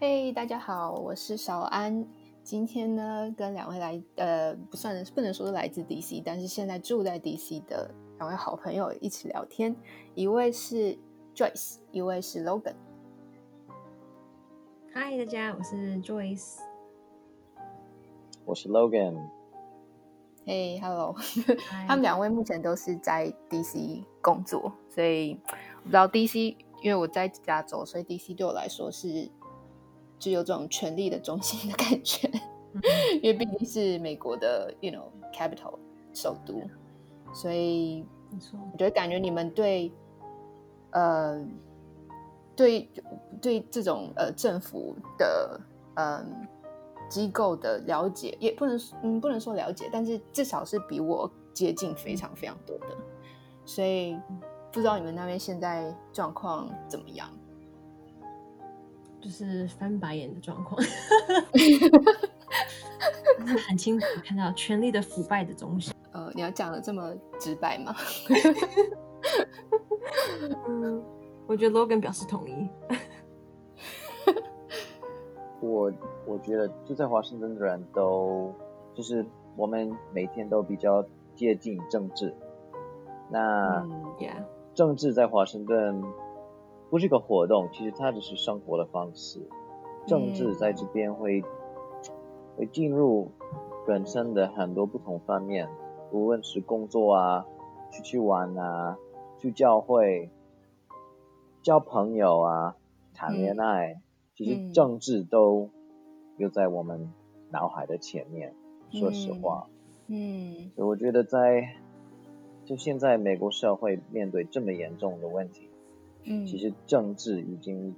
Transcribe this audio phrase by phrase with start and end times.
[0.00, 2.06] 嘿，hey, 大家好，我是小安。
[2.44, 9.74] 今天呢，跟两位来，呃，不算不能说是来自 DC，但是现在住在 DC 的两位好朋友一起聊天。
[10.14, 10.96] 一位是
[11.34, 12.76] Joyce，一位是 Logan。
[14.94, 16.58] 嗨，大家，我是 Joyce。
[18.44, 19.16] 我是 Logan。
[20.46, 21.12] 嘿，Hello。
[21.88, 25.40] 他们两位目前都是在 DC 工作，所以
[25.78, 29.28] 我不知道 DC，因为我在加州，所以 DC 对我来说是。
[30.18, 32.28] 就有这种权力的中心的感觉，
[32.72, 32.82] 嗯、
[33.22, 35.78] 因为毕竟是美国的，you know capital
[36.12, 36.62] 首都，
[37.32, 38.04] 所以
[38.72, 39.92] 我觉得感觉你们对，
[40.90, 41.40] 呃，
[42.56, 42.88] 对
[43.40, 45.60] 对这种呃政府的
[45.94, 46.26] 嗯、呃、
[47.08, 52.86] 机构的了解，也不能嗯不能说了解，但是至少是比我接近非常非常多的，
[53.64, 54.18] 所以
[54.72, 57.28] 不知道你们那边现在状况怎么样？
[59.20, 60.80] 就是翻白眼的状况，
[63.68, 65.92] 很清楚看到权力的腐败的东西。
[66.12, 67.94] 呃，你要讲的这么直白吗？
[70.68, 71.02] 嗯，
[71.46, 72.68] 我觉得 Logan 表示同意。
[75.60, 75.92] 我
[76.24, 78.54] 我觉得住在华盛顿的人都
[78.94, 82.32] 就是我们每天都比较接近政治。
[83.30, 83.90] 那、嗯
[84.20, 84.42] yeah.
[84.74, 86.02] 政治在华盛顿。
[86.90, 89.40] 不是一个活动，其实它只是生活的方式。
[90.06, 91.44] 政治在这边会、嗯、
[92.56, 93.30] 会进入
[93.86, 95.68] 本身的很多不同方面，
[96.10, 97.46] 无论是工作啊、
[97.90, 98.96] 出去玩啊、
[99.38, 100.30] 去教会、
[101.62, 102.76] 交朋友啊、
[103.12, 104.02] 谈恋爱，嗯、
[104.34, 105.68] 其实政治都
[106.38, 107.12] 又在我们
[107.50, 108.54] 脑海的前面。
[108.90, 109.68] 嗯、说实话，
[110.06, 111.74] 嗯，所以我觉得在
[112.64, 115.67] 就现在美国社会面对这么严重的问题。
[116.24, 117.94] 嗯，其实政治已经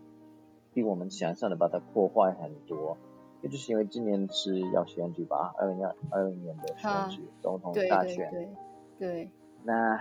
[0.72, 2.96] 比我们想象的把它破坏很多，
[3.42, 8.30] 也就是因为今年是要选举吧，二零二二零年的选举，总统大选。
[8.30, 8.48] 对对
[8.98, 9.14] 对。
[9.24, 9.30] 对。
[9.64, 9.98] 那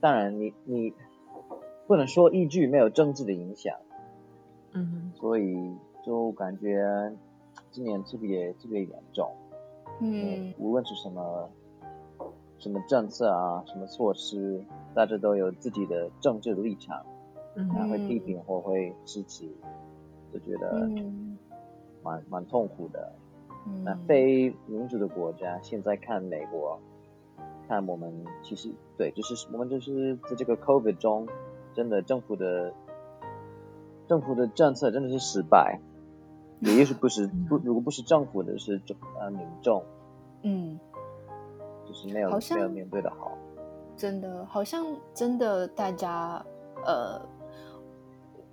[0.00, 0.94] 当然你，你你
[1.86, 3.76] 不能说一句没有政治的影响。
[4.72, 5.12] 嗯哼。
[5.18, 5.74] 所以
[6.04, 7.12] 就感觉
[7.70, 9.30] 今年特别特别严重。
[10.00, 10.54] 嗯。
[10.58, 11.50] 无论是什么
[12.58, 14.64] 什么政策啊，什么措施，
[14.94, 17.04] 大家都有自己的政治的立场。
[17.56, 19.48] 嗯，会批评或会支持，
[20.32, 20.88] 就觉得
[22.02, 23.12] 蛮蛮痛苦的。
[23.66, 26.80] 嗯，那非民主的国家现在看美国，
[27.68, 31.28] 看我们其实对，就是我们就是在这个 COVID 中，
[31.74, 32.74] 真的政府的
[34.08, 35.78] 政府的政策真的是失败，
[36.58, 38.82] 也就是不是不如果不是政府的是
[39.20, 39.84] 呃民众，
[40.42, 40.76] 嗯，
[41.86, 43.38] 就是没有没有面对的好，
[43.96, 44.84] 真的好像
[45.14, 46.44] 真的大家
[46.84, 47.24] 呃。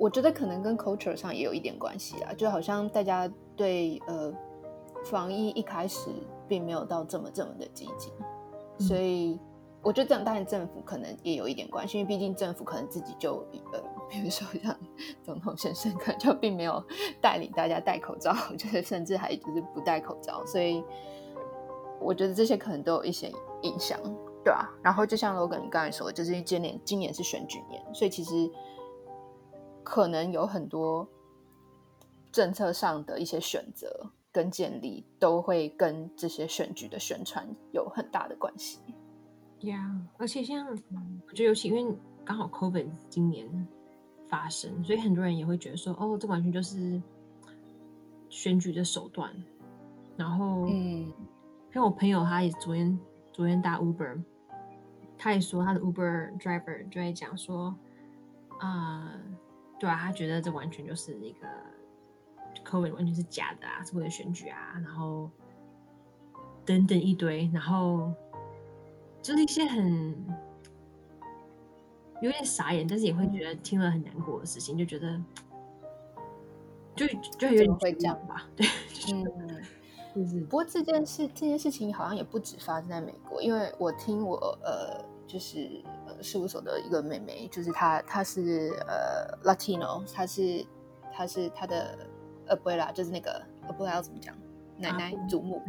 [0.02, 4.34] 我觉得可能跟 culture 上也有一点关系啊，就好像大家对呃
[5.06, 6.10] 防疫一开始
[6.48, 8.12] 并没有到这么这么的积极，
[8.80, 9.40] 嗯、所以
[9.84, 13.80] 我觉得这样当然政府可能也有一点关系，因为毕竟政府可能自己就呃，
[14.10, 14.76] 比如说像
[15.22, 16.84] 总统先生可能就并没有
[17.22, 20.84] 带领大家戴口罩， 就是甚至还就是不戴口罩，所以
[22.00, 23.32] 我觉得这些可能都有一些
[23.62, 24.00] 影响，
[24.44, 28.52] 对啊，然后就像 Logan 你刚才说的，就是今年今年是选举年，所以其实。
[29.84, 31.08] 可能有很多
[32.32, 38.80] 政策上的一些选择跟建立，都会跟这些选举的宣传有很大的关系。
[39.62, 43.68] 呀，yeah, 而且像我觉得，尤其因为刚好 COVID 今年
[44.30, 47.02] 发生，所以很多人也会觉得说，哦，这完全就是
[48.30, 49.34] 选举的手段。
[50.16, 51.12] 然后，嗯，
[51.74, 52.98] 像我朋友，他也昨天
[53.34, 54.24] 昨天搭 Uber，
[55.18, 57.76] 他也说他的 Uber driver 就在讲说。
[59.82, 61.48] 对啊，他觉得这完全就是一个
[62.64, 65.28] COVID 完全是假的啊，是为了选举啊，然后
[66.64, 68.14] 等等一堆，然后
[69.24, 70.16] 就是一些很
[72.22, 75.20] 有点傻眼，但是也会觉得听了很难过的事情，就觉得
[76.96, 77.08] 就
[77.40, 78.48] 就有点会这样吧。
[78.56, 78.68] 对，
[79.12, 79.26] 嗯，
[80.14, 80.42] 就是。
[80.42, 85.10] 不过这件事这件事情好像也不止发生在美国，因为我听我呃。
[85.28, 90.66] 就是呃事务所的一个妹妹，就是她，她是呃 Latino，她是
[91.12, 91.98] 她是她的
[92.48, 94.36] abuela，就是那个 abuela 要怎么讲，
[94.78, 95.62] 奶奶祖母，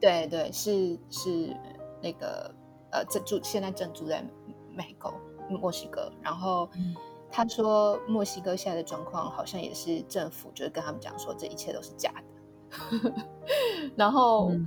[0.00, 1.56] 对对，是是
[2.02, 2.54] 那个
[2.92, 4.24] 呃正住现在正住在
[4.72, 5.12] 美国
[5.48, 6.68] 墨西哥，然后
[7.30, 12.12] 她说墨西哥现在的状况好像也是政府就是跟他们讲说这一切都是假
[12.92, 13.12] 的，
[13.96, 14.50] 然后。
[14.50, 14.66] 嗯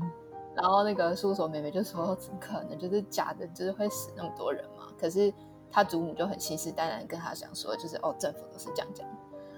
[0.56, 2.78] 然后那个事务所妹妹就说：“怎么可能？
[2.78, 5.34] 就是假的，就是会死那么多人嘛？”可是
[5.72, 9.08] 他祖母就很信誓旦旦跟他讲说：“就是哦，政府都是这样讲。”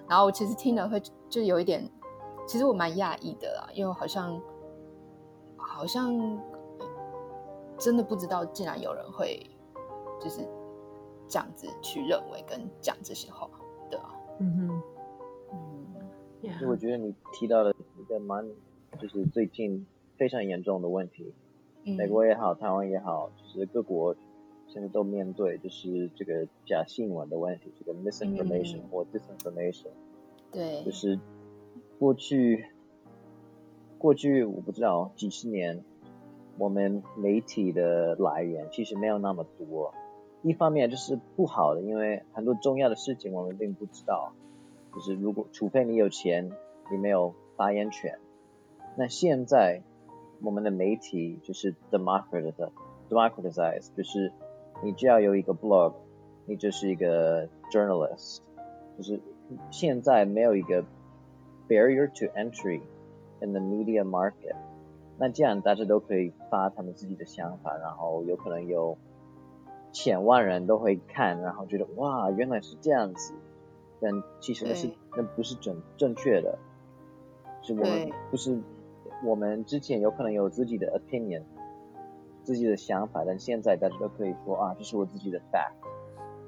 [0.08, 1.90] 然后我其实听了会就有一点
[2.46, 4.40] 其实我蛮讶异的啦，因为好像
[5.56, 6.14] 好像
[7.78, 9.50] 真的不知道，竟然有人会
[10.22, 10.48] 就是
[11.28, 13.50] 这样子去认为跟讲这些话，
[13.90, 14.82] 对啊，嗯哼，
[15.54, 18.46] 嗯，所以我觉得你提到的一个蛮
[19.00, 19.84] 就是最近
[20.18, 21.34] 非常严重的问题，
[21.84, 24.16] 嗯、美国也好，台湾也好，就是各国
[24.68, 29.88] 现在都面对就是这个假新闻的问题，这个 misinformation、嗯、或 disinformation，
[30.52, 31.20] 对，就是。
[32.00, 32.66] 过去，
[33.98, 35.86] 过去我不知道几十年，
[36.58, 39.94] 我们媒体的来源其实没有那么多。
[40.42, 44.34] 一方面就是不好的，因为很多重要的事情我们并不知道。
[44.94, 46.52] 就是如果除非你有钱，
[46.92, 48.20] 你没有发言权。
[48.98, 49.82] 那现在
[50.44, 52.72] 我们的媒体就是 democratize,
[53.10, 54.32] democratize，就是
[54.84, 55.94] 你只要有一个 blog，
[56.46, 58.42] 你就是一个 journalist。
[58.98, 59.20] 就是
[59.72, 60.86] 现在没有一个。
[61.66, 62.82] Barrier to entry
[63.40, 64.54] in the media market。
[65.18, 68.98] 那这样大家都可以发他们自己的想法，然后有可能有
[69.94, 73.34] 千万人都会看，然后觉得哇，原来是这样子。
[74.02, 74.12] 但
[74.42, 76.60] 其实那是那不是正正确的，
[77.62, 78.60] 是我们不是
[79.26, 81.44] 我们之前有可能有自己的 opinion，
[82.44, 85.74] 自己的想法，但现在大家都可以说啊，这是我自己的 fact。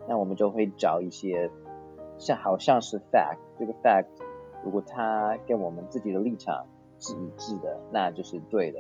[0.07, 1.49] 那我们就会找一些
[2.17, 4.05] 像好像是 fact 这个 fact。
[4.63, 6.65] 如果它跟我们自己的立场
[6.99, 8.79] 是一致的，那就是对的。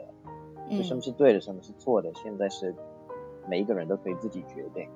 [0.69, 2.73] 就什么是对的，什么是错的，现在是
[3.47, 4.89] 每一个人都可以自己决定。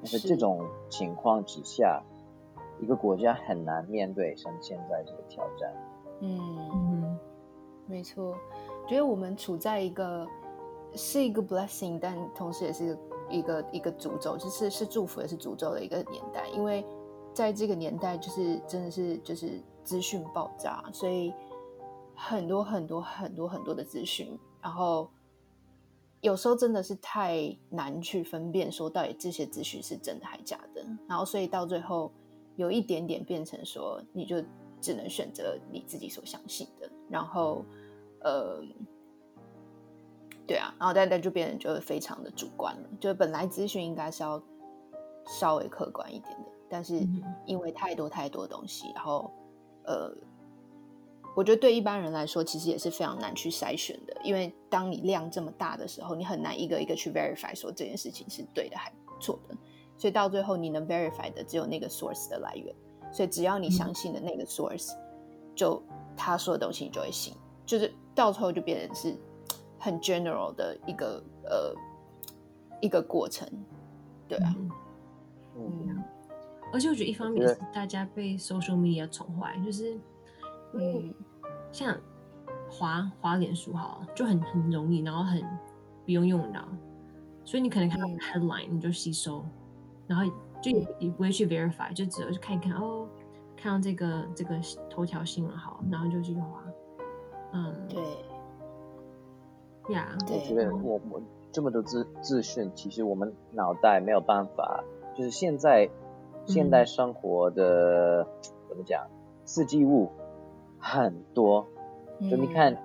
[0.00, 0.60] 但是这种
[0.90, 2.02] 情况之下，
[2.78, 5.72] 一个国家很难面对像现在这个挑战。
[6.20, 6.38] 嗯
[6.74, 7.18] 嗯，
[7.86, 8.36] 没错，
[8.88, 10.26] 觉得我们处在一个
[10.94, 12.98] 是一个 blessing，但同时也是一个
[13.30, 16.84] 一个一个诅咒，就是是祝福也是诅咒的一个年代，因为
[17.32, 19.62] 在这个年代，就是真的是就是。
[19.84, 21.30] 资讯爆炸，所以
[22.14, 25.10] 很多很多很多很多的资讯，然后
[26.22, 30.82] 有时候真的是太难去分辨，说到底这些资讯是真的还是假的。
[31.06, 32.10] 然后所以到最后
[32.56, 34.42] 有一点点变成说，你就
[34.80, 36.90] 只能选择你自己所相信的。
[37.08, 37.64] 然后，
[38.20, 38.62] 呃，
[40.46, 42.88] 对啊，然后大家就变得就非常的主观了。
[43.00, 44.42] 就本来资讯应该是要
[45.26, 47.06] 稍微客观一点的，但是
[47.46, 49.30] 因为太多太多东西，然后。
[49.86, 50.10] 呃，
[51.36, 59.54] 我觉得对一般人来说，其实也是非常难去筛选的，因为当你量这么大的时候，你很难一个一个去 verify 说这件事情是对的还是错的，
[59.98, 62.74] 所以到最后你能 verify 的只有那个 source 的来源，
[63.12, 64.94] 所以只要你相信的那个 source，
[65.54, 65.82] 就
[66.16, 67.34] 他说的东西你就会信，
[67.64, 69.16] 就是到最后就变成是
[69.78, 71.74] 很 general 的一个呃
[72.80, 73.48] 一个过程，
[74.28, 74.70] 对啊，嗯。
[75.56, 76.04] 嗯。
[76.72, 79.96] 而且我觉得一方面是大家被 social media 宠坏，就是
[80.72, 81.14] 嗯，
[81.70, 81.96] 像
[82.68, 85.40] 滑滑脸书好了，就很很容易，然后很
[86.04, 86.66] 不用用脑，
[87.44, 89.46] 所以你可能看到 headline 你就吸收，
[90.08, 90.24] 然后
[90.60, 93.03] 就也也不会去 verify，就只有去看一看哦，
[93.64, 96.62] 看到这个这个头条新闻好，然后就继续滑。
[97.54, 98.02] 嗯，对，
[99.94, 104.84] 呀，我觉得我我这么多资资讯，其实我们脑袋没有办法，
[105.16, 105.88] 就是现在。
[106.46, 108.26] 现代生活的、嗯、
[108.68, 109.06] 怎么讲？
[109.46, 110.10] 四季物
[110.78, 111.66] 很多，
[112.20, 112.76] 就你看，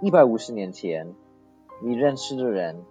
[0.00, 1.14] 一百五十年前
[1.82, 2.82] 你认识的人，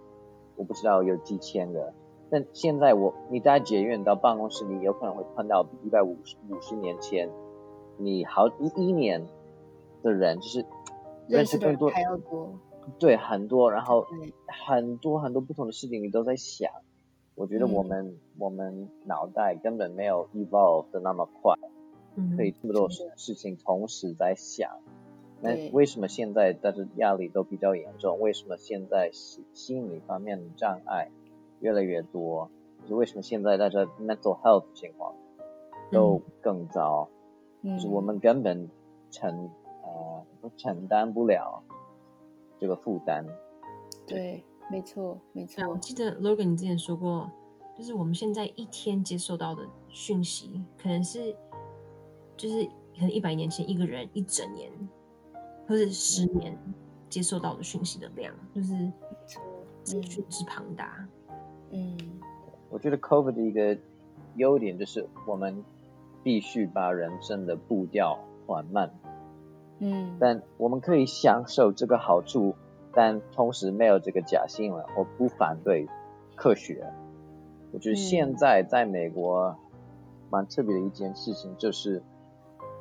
[0.54, 1.92] 我不知道有几千个，
[2.30, 7.28] 但现在我你在捷运到办公室，你有可能会碰到比一百五十五十年前
[7.98, 9.26] 你好一一年
[10.02, 10.64] 的人，就是
[11.28, 12.58] 认识更多，还要多，
[12.98, 14.06] 对，很多，然后
[14.66, 16.70] 很多很多不同的事情你都在想。
[17.34, 21.54] 我觉得我们、嗯、我们脑袋根本没有 evolve 的那么快，
[22.16, 24.70] 嗯、可以这么多事情同时在想。
[25.40, 28.20] 那为什么现在大家压力都比较严重？
[28.20, 31.10] 为什么现在心心理方面的障碍
[31.60, 32.50] 越来越多？
[32.82, 35.14] 就是为什么现在大家 mental health 情况
[35.90, 37.08] 都更糟？
[37.62, 38.68] 嗯、就是我们根本
[39.10, 39.50] 承
[39.82, 40.24] 呃
[40.56, 41.62] 承担不了
[42.58, 43.26] 这个负担。
[44.06, 44.44] 对。
[44.72, 45.68] 没错，没错。
[45.68, 47.28] 我记得 Logan，你之前说过，
[47.76, 51.34] 就是我们现在一天接受到的讯息，可能是，
[52.36, 52.64] 就是
[52.94, 54.70] 可能一百年前一个人一整年，
[55.66, 56.56] 或者十年
[57.08, 58.92] 接受到的讯息的量，就是
[59.82, 60.94] 资讯之庞大。
[60.98, 61.08] 嗯，
[62.70, 63.80] 我觉得 COVID 的一个
[64.36, 65.64] 优点就是我们
[66.22, 68.90] 必须把人生的步调缓慢。
[69.78, 72.54] 嗯，但我们可以享受这个好处。
[72.92, 75.88] 但同时没有这个假新闻，我不反对
[76.34, 76.84] 科学。
[77.70, 79.56] 我觉得现在在美国
[80.28, 82.02] 蛮特别的一件事情，就是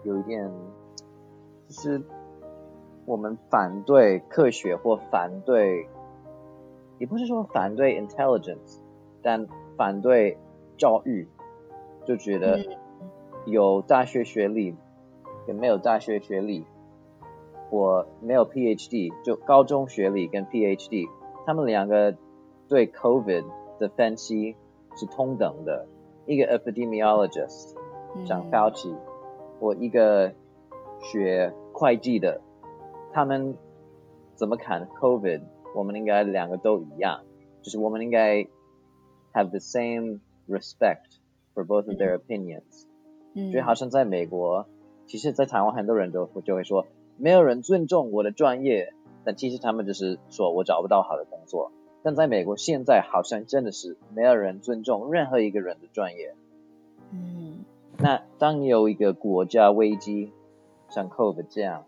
[0.04, 0.52] 有一点，
[1.68, 2.02] 就是
[3.06, 5.88] 我们反对科学或反对，
[7.00, 8.80] 也不是说反对 intelligence，
[9.24, 10.38] 但反对
[10.78, 11.28] 教育，
[12.06, 12.60] 就觉得
[13.46, 14.76] 有大学学历
[15.48, 16.66] 跟没有大学学历，
[17.72, 21.08] 我没有 PhD，就高中学历跟 PhD，
[21.46, 22.16] 他们两个
[22.68, 23.46] 对 COVID
[23.80, 24.56] 的分析
[24.96, 25.88] 是同等的。
[26.26, 27.74] 一个 epidemiologist，
[28.24, 28.94] 像 Fauci，
[29.60, 30.32] 我一个
[31.02, 32.42] 学会计的。
[33.12, 33.58] 他们
[34.36, 35.42] 怎么看 COVID？
[35.76, 37.22] 我们应该两个都一样，
[37.62, 38.48] 就是我们应该
[39.34, 41.18] have the same respect
[41.54, 42.86] for both of their opinions。
[43.34, 44.68] 嗯，就好像在美国，
[45.06, 51.72] 其实，在台湾很多人都就会说，没有人尊重我的专业，但其实他们就是说我找不到好的工作。
[52.04, 56.34] 但在美国，现在好像真的是没有人尊重任何一个人的专业。
[57.12, 57.66] 嗯，
[57.98, 60.32] 那当你有一个国家危机，
[60.90, 61.86] 像 COVID 这样。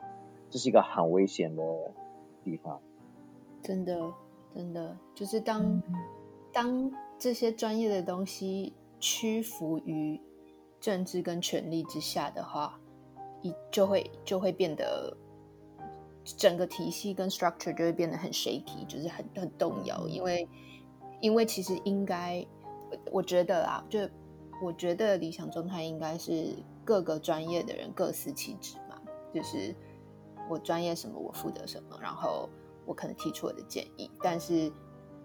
[0.49, 1.63] 这是一个很危险的
[2.43, 2.81] 地方，
[3.71, 4.13] 真的，
[4.53, 5.81] 真的，就是当
[6.51, 10.19] 当这些专业的东西屈服于
[10.81, 12.77] 政治跟权力之下的话，
[13.41, 15.15] 一就会就会变得
[16.25, 20.05] 整个体系跟 structure 就会变得很 shaky，就是很很动摇。
[20.05, 20.45] 因为
[21.21, 22.45] 因为其实应该，
[23.09, 23.99] 我觉得啦，就
[24.61, 29.01] 我觉得理想状态应该是各个专业的人各司其职嘛，
[29.33, 29.73] 就是。
[30.49, 32.49] 我专业什么，我负责什么，然后
[32.85, 34.09] 我可能提出我的建议。
[34.21, 34.71] 但是，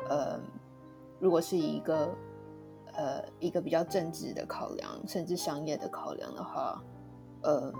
[0.08, 0.40] 呃，
[1.18, 2.14] 如果是一个
[2.92, 6.82] 呃一个比较政治的考量，甚至商业的考量的话，
[7.42, 7.72] 呃，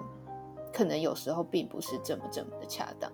[0.72, 3.10] 可能有时候并不是这么这么的恰当。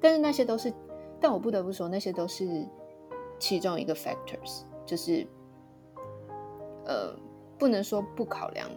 [0.00, 0.72] 但是那些都是，
[1.20, 2.66] 但我不得不说，那些都是
[3.38, 5.26] 其中一个 factors，就是
[6.84, 7.14] 呃，
[7.58, 8.68] 不能说不考量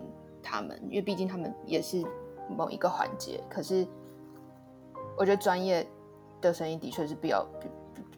[0.41, 2.03] 他们，因为毕竟他们也是
[2.49, 3.43] 某一个环节。
[3.49, 3.87] 可是。
[5.17, 5.85] 我觉得专业
[6.41, 7.67] 的声音的确是必要必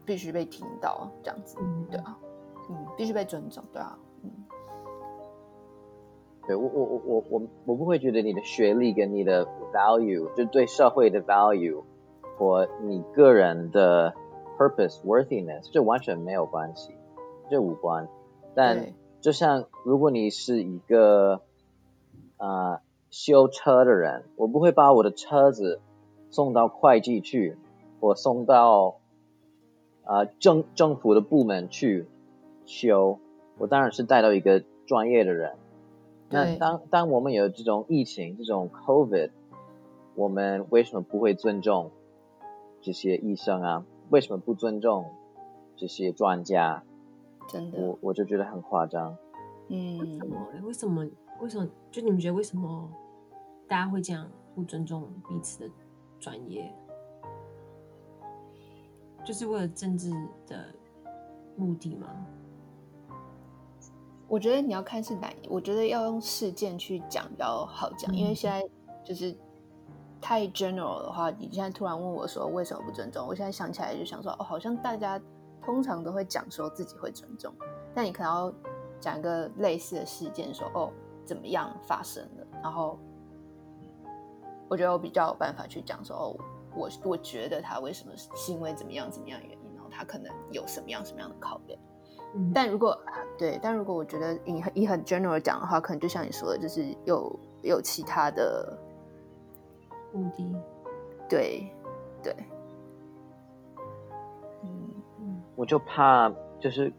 [0.05, 2.17] 必须被听到，这样子，嗯，对啊，
[2.69, 4.31] 嗯，必须被尊重，对啊，嗯，
[6.47, 11.83] 对我我我我我我不会觉得你的学历跟你的 value 就对社会的 value
[12.37, 14.13] 或你个人的
[14.57, 16.95] purpose worthiness 这完全没有关系，
[17.49, 18.07] 这无关。
[18.53, 21.41] 但就像如果你是一个
[22.37, 25.81] 啊、呃、修车的人，我不会把我的车子。
[26.33, 27.57] 送到会计去，
[28.01, 28.97] 或送到
[30.03, 32.07] 啊、呃、政政府的部门去
[32.65, 33.19] 修，
[33.59, 35.53] 我当然是带到一个专业的人。
[36.29, 39.29] 那当当我们有这种疫情，这种 COVID，
[40.15, 41.91] 我们为什么不会尊重
[42.81, 43.85] 这些医生啊？
[44.09, 45.05] 为什么不尊重
[45.77, 46.83] 这些专家？
[47.47, 49.15] 真的，我我就觉得很夸张。
[49.69, 50.47] 嗯，为什么？
[50.63, 51.07] 为什么？
[51.41, 51.67] 为什么？
[51.91, 52.89] 就你们觉得为什么
[53.67, 55.71] 大家会这样不尊重彼此的？
[56.19, 56.71] 专业，
[59.25, 60.11] 就是为了政治
[60.47, 60.73] 的
[61.55, 62.07] 目的吗？
[64.27, 68.67] 我觉得你要看是哪，我觉得要用事件去讲比较好讲，嗯，因为现在
[69.03, 69.35] 就是
[70.21, 75.21] 太 general 的话，你现在突然问我说为什么不尊重，我现在想起来就想说，哦，好像大家
[75.61, 77.53] 通常都会讲说自己会尊重，
[77.93, 78.53] 但你可能要
[78.99, 80.91] 讲一个类似的事件，说哦
[81.25, 82.97] 怎么样发生的，然后。
[84.69, 86.35] 我觉得我比较有办法去讲说，哦，
[86.75, 91.79] 我我觉得他为什么是因为怎么样怎么样原因，然后他可能有什么样什么样的考量。
[92.33, 92.97] 嗯，但如果
[93.37, 98.77] 对，但如果我觉得以以很 general 讲的话，可能就像你说的，就是有有其他的
[100.13, 100.55] 目的。
[101.27, 101.71] 对
[102.21, 102.35] 对，
[104.63, 106.91] 嗯嗯，我就怕就是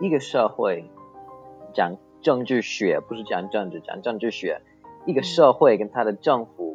[0.00, 0.90] 一个社会
[1.74, 4.60] 讲政治学，不是讲政治，讲政治学。
[5.04, 6.71] 一个社会跟他的政府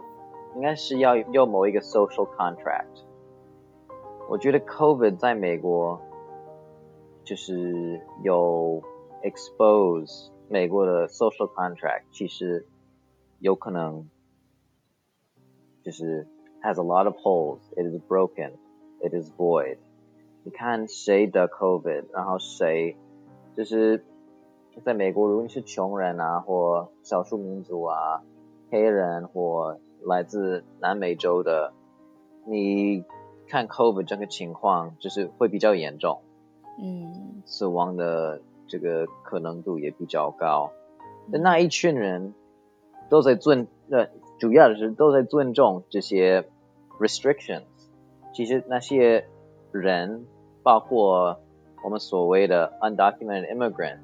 [0.57, 3.05] 应该是要有某一个 social contract。
[4.29, 6.01] 我觉得 COVID 在美国
[7.25, 8.83] 就是有
[9.23, 12.67] expose 美国的 social contract，其实
[13.39, 14.09] 有可能
[15.83, 16.27] 就是
[16.63, 18.53] has a lot of holes, it is broken,
[19.01, 19.79] it is void。
[20.45, 22.97] 你看谁得 COVID，然后谁
[23.57, 24.05] 就是。
[24.87, 28.23] 在美国，如果你是穷人啊，或少数民族啊，
[28.71, 31.74] 黑人或 来自南美洲的，
[32.46, 33.04] 你
[33.48, 36.22] 看 COVID 这个情况，就是会比较严重，
[36.80, 40.72] 嗯，死亡的这个可能度也比较高。
[41.30, 42.34] 那那一群人
[43.10, 44.08] 都在尊，呃，
[44.40, 46.46] 主要的是都在尊重这些
[47.00, 47.64] restrictions。
[48.34, 49.28] 其实那些
[49.72, 50.26] 人，
[50.64, 51.40] 包括
[51.84, 54.00] 我们所谓的 undocumented immigrant。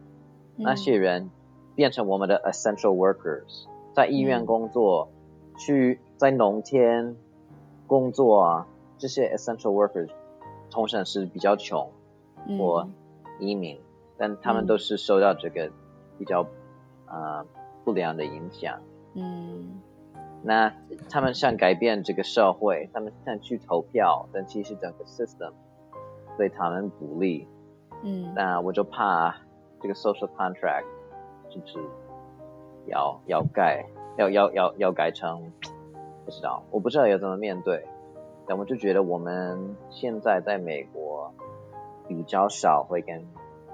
[0.55, 1.31] 那些人
[1.73, 5.12] 变成我们的 essential workers，在医院工作，嗯、
[5.57, 7.15] 去在农田
[7.87, 8.67] 工作啊，
[8.97, 10.09] 这些 essential workers
[10.69, 11.91] 通常是比较穷
[12.57, 12.87] 或
[13.39, 13.83] 移民，嗯、
[14.17, 15.71] 但他们都是受到这个
[16.17, 16.41] 比较
[17.05, 17.45] 啊、呃、
[17.83, 18.79] 不良的影响。
[19.13, 19.79] 嗯，
[20.41, 20.73] 那
[21.09, 25.51] 他们想改变这个社会，他们想去投票，但其实整个 system
[26.37, 27.47] 对他们不利。
[28.03, 29.35] 嗯，那我就怕
[29.81, 30.85] 这个 social contract
[31.49, 31.79] 就是
[32.87, 33.85] 要要改，
[34.17, 35.51] 要要要要改成
[36.25, 37.85] 不知道，我不知道要怎么面对。
[38.45, 41.33] 但我就觉得我们现在在美国
[42.07, 43.25] 比较少会跟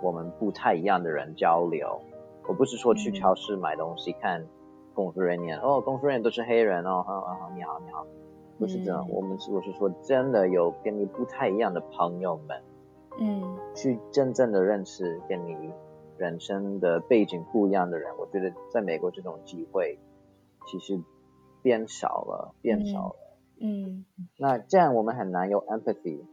[0.02, 2.02] 我们不太一样的人交流。
[2.48, 4.46] 我不是说去超市买东西、嗯、看。
[4.96, 7.06] 工作人员哦，工作人员都是黑人哦，
[7.56, 8.06] 你好你好，
[8.58, 12.62] 不是这样，嗯、我们我是说真的有跟你不太一样的朋友们，
[13.18, 15.56] 嗯，去真正的认识跟你
[16.18, 19.98] 人生的背景不一样的人，我觉得在美国这种机会
[20.68, 21.02] 其实
[21.62, 23.16] 变少了，变少了，
[23.60, 26.24] 嗯，嗯，那这样我们很难有 empathy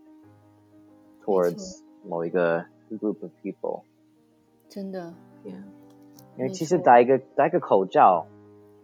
[1.24, 3.82] towards 某一个 group of people，
[4.68, 5.14] 真的
[5.44, 5.62] ，yeah，
[6.36, 8.26] 因为其实戴一个戴个口罩。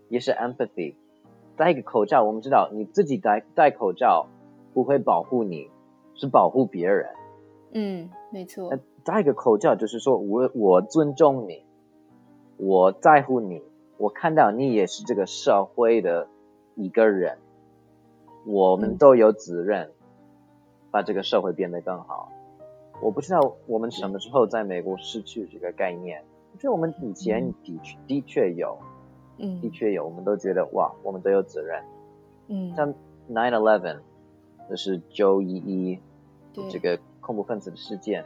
[0.08, 0.94] 也是 empathy，
[1.56, 4.26] 戴一个口罩，我们知道你自己戴戴口罩
[4.74, 5.70] 不会保护你，
[6.14, 7.08] 是保护别人。
[7.72, 8.70] 嗯，没错。
[9.04, 11.64] 戴一个口罩就是说我我尊重你，
[12.58, 13.62] 我在乎你，
[14.02, 16.26] 我看到你也是这个社会的
[16.74, 17.38] 一个人，
[18.44, 19.92] 我们都有责任
[20.90, 22.32] 把这个社会变得更好。
[23.00, 28.76] 我不知道我们什么时候在美国失去这个概念，我觉得我们以前的确的确有。
[29.38, 31.84] 嗯，的确有，我们都觉得哇，我们都有责任。
[32.48, 32.92] 嗯，像
[33.30, 34.00] nine eleven，
[34.68, 36.00] 就是九一一
[36.68, 38.24] 这个恐怖分子的事件，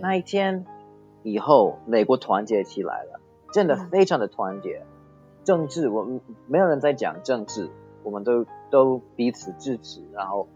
[0.00, 0.64] 那一天
[1.22, 3.20] 以后，美国团结起来了，
[3.52, 4.78] 真的非常的团结。
[4.78, 4.86] 嗯、
[5.44, 7.70] 政治，我们没有人在讲政治，
[8.02, 10.48] 我们都都彼此支持，然后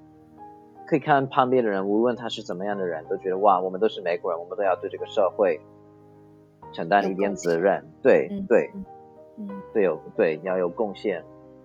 [0.86, 5.60] 可以看旁边的人，无论他是怎么样的人，都觉得哇，我们都是美国人，我们都要对这个社会
[6.72, 7.84] 承担一点责任。
[8.02, 8.70] 对、嗯、对。
[9.36, 11.24] 嗯，对，有对要有贡献。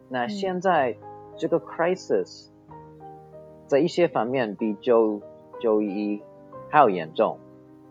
[0.10, 0.98] 那现在
[1.38, 2.48] 这个 crisis
[3.68, 5.22] 在一些方面比九
[5.60, 6.24] 九一一
[6.68, 7.38] 还要严重，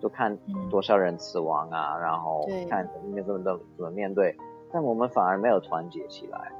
[0.01, 0.37] 就看
[0.69, 3.41] 多少人死亡啊，嗯、然后看应该怎么
[3.77, 4.37] 怎么面对。
[4.73, 6.53] 但我们反而没有团结起来，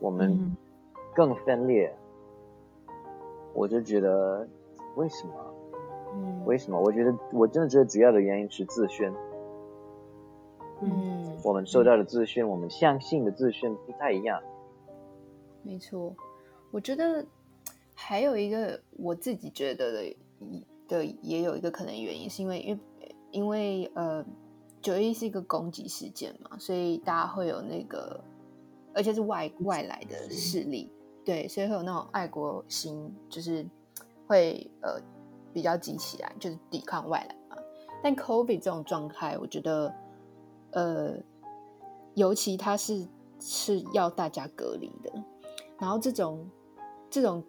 [0.00, 0.56] 我们
[1.14, 1.94] 更分裂。
[2.88, 2.94] 嗯、
[3.54, 4.46] 我就觉得
[4.94, 5.34] 为什么？
[6.14, 6.80] 嗯，为什么？
[6.80, 9.12] 我觉得我真的觉得主要的原因是自宣。
[10.80, 14.42] 嗯，我们受到的自宣，嗯、我们相信的自宣不太一样。
[15.62, 16.14] 没错，
[16.70, 17.24] 我觉得
[17.94, 20.16] 还有一个我自己觉得的
[20.86, 22.80] 的也有一个可能原因，是因为因为
[23.32, 24.24] 因为呃
[24.86, 28.22] 九一是一个攻击事件嘛，所以大家会有那个，
[28.94, 30.92] 而且是外外来的势力，
[31.24, 33.66] 对，所以会有那种爱国心，就是
[34.28, 35.00] 会呃
[35.52, 37.62] 比较激起来，就是抵抗外来嘛。
[38.02, 39.92] 但 COVID 这种状态，我觉得。
[40.72, 41.16] 呃，
[42.14, 43.06] 尤其他是
[43.40, 45.10] 是要大家隔离的，
[45.78, 46.46] 然后这种
[47.08, 47.42] 这种，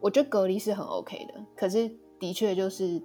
[0.00, 3.02] 我觉得隔离是很 OK 的，可是的确就是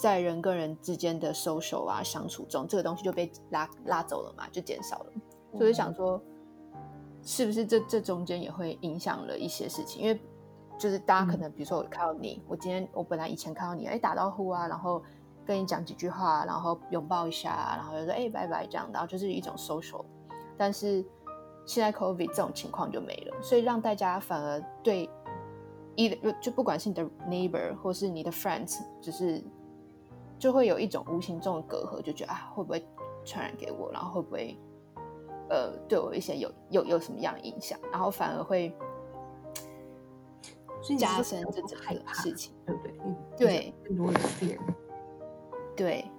[0.00, 5.12] 在人跟人之间的 social 啊相处中，这个东西就被拉拉走了嘛，就减少了。
[5.56, 6.22] 所以想说，
[7.22, 10.02] 是不是这这中间也会影响了一些事情？
[10.02, 10.20] 因为
[10.78, 15.02] 就是大家可能比如说我看到你，我今天我本来以前看到你，哎，打招呼啊，然后。
[15.48, 20.04] 跟你讲几句话，然后拥抱一下，然后就说哎拜拜这样，然后就是一种 social。
[20.58, 21.02] 但是
[21.64, 25.08] 现在 COVID 这种情况就没了，所以让大家反而对
[25.96, 29.42] 一就不管是你的 neighbor 或是你的 friends，就是
[30.38, 32.86] 就会有一种无形中的隔阂，就觉得啊会不会
[33.24, 34.58] 传染给我，然后会不会
[35.50, 38.72] 呃对我一些有有有什么样的影响，然后反而会
[40.98, 42.94] 加深这整个事情，对不对？
[43.36, 44.58] 对，更多的 fear。
[45.76, 46.10] 对，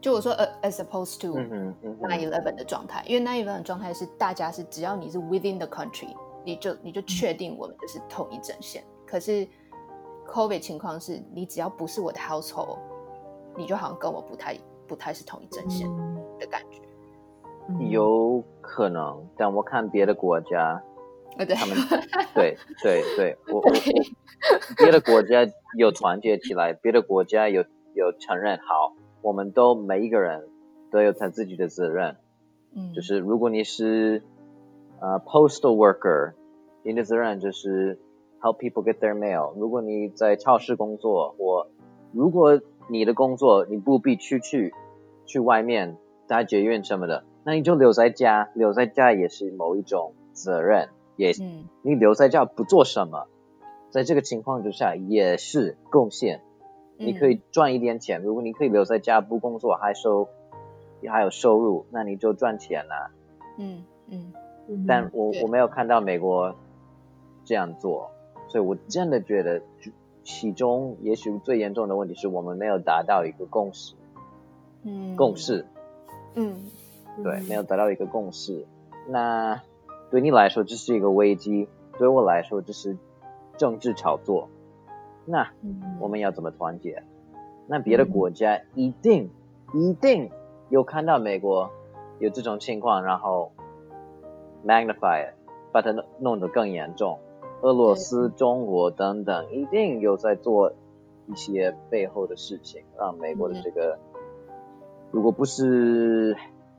[0.00, 8.82] 就我说，呃，as opposed to nine eleven 的状态，因为 nine eleven 的状态是大家是只要你是 within the country，你就你就确定我们就是同一阵线。
[9.06, 9.46] 可是
[10.30, 12.78] COVID 情况是你只要不是我的 household，
[13.56, 15.88] 你就好像跟我不太不太是同一阵线
[16.38, 16.80] 的感觉。
[17.88, 20.82] 有可能，但我看别的国家。
[21.38, 21.76] 对他们
[22.34, 23.72] 对 对对，我我我
[24.76, 25.46] 别的国家
[25.78, 27.64] 有团结起来，别的国家有
[27.94, 30.48] 有承认好，我们都每一个人
[30.90, 32.16] 都有他自己的责任。
[32.74, 34.22] 嗯，就是如果你是
[35.00, 36.34] 呃、uh, postal worker，
[36.82, 37.98] 你的责任就是
[38.40, 39.52] help people get their mail。
[39.56, 41.68] 如果你在超市工作，或
[42.12, 44.74] 如果你的工作你不必出去
[45.26, 50.88] 去外面搭捷运什么的，那你就留在家，留在家也是某一种责任。
[51.16, 53.26] 也，嗯、你留在家不做什么，
[53.90, 56.40] 在这个情况之下也是贡献。
[56.96, 60.28] 你可以赚一点钱，如果你可以留在家不工作还收，
[61.08, 63.10] 还有收入，那你就赚钱了。
[63.58, 64.32] 嗯嗯。
[64.86, 66.54] 但我我没有看到美国
[67.44, 68.10] 这样做，
[68.50, 69.62] 所以我真的觉得
[70.22, 73.94] 其中也许最严重的问题是我们没有达到一个共识。
[74.82, 75.16] 嗯。
[75.16, 75.64] 共识。
[76.34, 76.66] 嗯。
[77.24, 78.66] 对，没有达到一个共识。
[79.08, 79.62] 那
[80.10, 82.96] 对你来说这是一个危机，对我来说这是
[83.56, 84.48] 政治炒作。
[85.24, 85.50] 那
[86.00, 87.02] 我们要怎么团结？
[87.66, 89.30] 那别的国家一定、
[89.72, 90.30] 嗯、一定
[90.70, 91.70] 有看到美国
[92.18, 93.52] 有这种情况，然后
[94.66, 95.30] magnify
[95.72, 97.18] 把它弄弄得更严重。
[97.62, 100.72] 俄罗斯、中国等等一定有在做
[101.26, 104.54] 一些背后的事情，让美国的这个、嗯、
[105.10, 106.36] 如果不是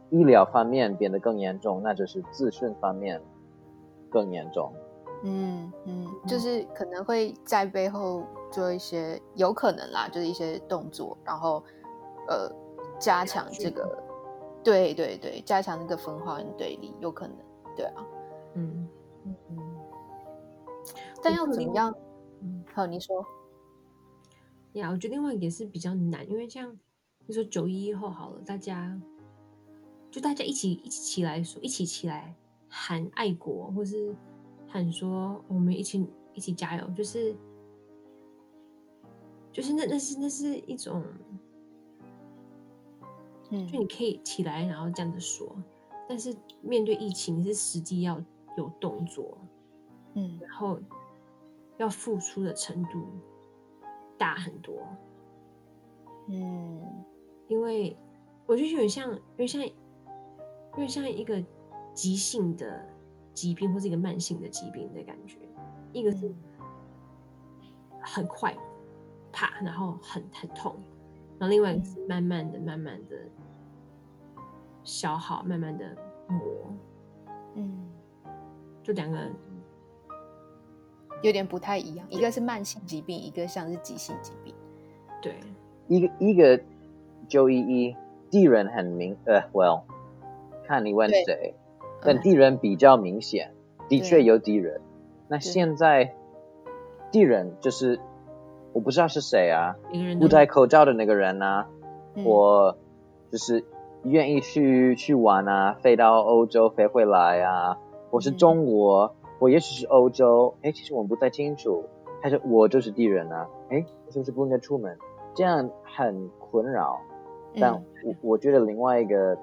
[0.10, 3.22] 医疗方面变得更严重，那就是资讯方面
[4.10, 4.74] 更严重。
[5.24, 11.63] 嗯嗯，就是可能会在背后做一些有可能啦，就是一些动作，然后
[12.28, 12.52] 呃
[13.00, 14.02] 加强这个，
[14.63, 17.36] 对对对，加强这个分化跟对立，有可能，
[17.76, 18.04] 对啊，
[18.56, 18.88] 嗯。
[19.24, 19.58] 嗯嗯，
[21.23, 21.93] 但要怎么样？
[22.41, 23.25] 嗯，好，你说。
[24.73, 26.77] 呀，我觉得另外也是比较难，因为像
[27.27, 28.99] 你说九一一后好了，大家
[30.10, 32.36] 就大家一起一起起来说，一起起来
[32.67, 34.15] 喊爱国，或是。
[34.73, 37.36] 喊说：“我们一起一起加油！”就是，
[39.51, 41.03] 就是那那是那是一种，
[43.49, 45.53] 嗯，就你可以起来，然后这样子说。
[46.07, 48.23] 但是面对疫情，是实际要
[48.55, 49.38] 有动作，
[50.13, 50.79] 嗯，然后
[51.82, 53.06] 要付出的程度
[54.17, 54.88] 大很多，
[56.30, 57.04] 嗯，
[57.48, 57.98] 因为
[58.46, 59.72] 我就觉得像，有点像，有
[60.76, 61.44] 点像一个
[61.94, 62.88] 急性的。
[63.34, 65.38] 疾病或是一个慢性的疾病的感觉，
[65.94, 66.30] 一个是
[68.02, 68.54] 很快，
[69.32, 70.76] 啪，然后很很痛，
[71.39, 73.15] 然后另外一个是慢慢的、慢慢的
[74.84, 75.96] 消耗，慢慢的
[76.28, 76.76] 磨，
[77.56, 77.89] 嗯，
[78.84, 79.17] 就两个
[81.21, 84.53] 有点不太一样，一个是慢性疾病，一个像是急性疾病，
[85.21, 85.36] 对，
[85.88, 86.60] 一个一个
[87.27, 87.95] 九一一
[88.29, 89.81] 地人很明，呃，well，
[90.65, 91.55] 看你问谁。
[92.03, 93.51] 但地人比较明显，
[93.88, 94.81] 的确有敌人。
[95.27, 96.15] 那现在
[97.12, 97.99] 地人就是
[98.73, 99.75] 我不知道是谁啊，
[100.19, 101.67] 不戴口罩的那个人啊，
[102.15, 102.75] 嗯、我
[103.31, 103.63] 就是
[104.01, 107.77] 愿意去去玩啊，飞到欧洲飞回来啊。
[108.10, 111.84] 我是中国，嗯、我也许是欧洲，哎，其实我们不太清楚，
[112.21, 113.49] 还是我就是地人啊？
[113.69, 114.95] 哎，是不是不应该出门？
[115.36, 117.01] 这样很困扰。
[117.60, 119.38] 但我、嗯、我觉得另外一个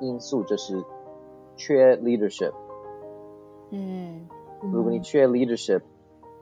[0.00, 0.84] 因素就是。
[1.58, 2.52] 缺 leadership，
[3.70, 4.28] 嗯，
[4.60, 5.80] 如果你缺 leadership，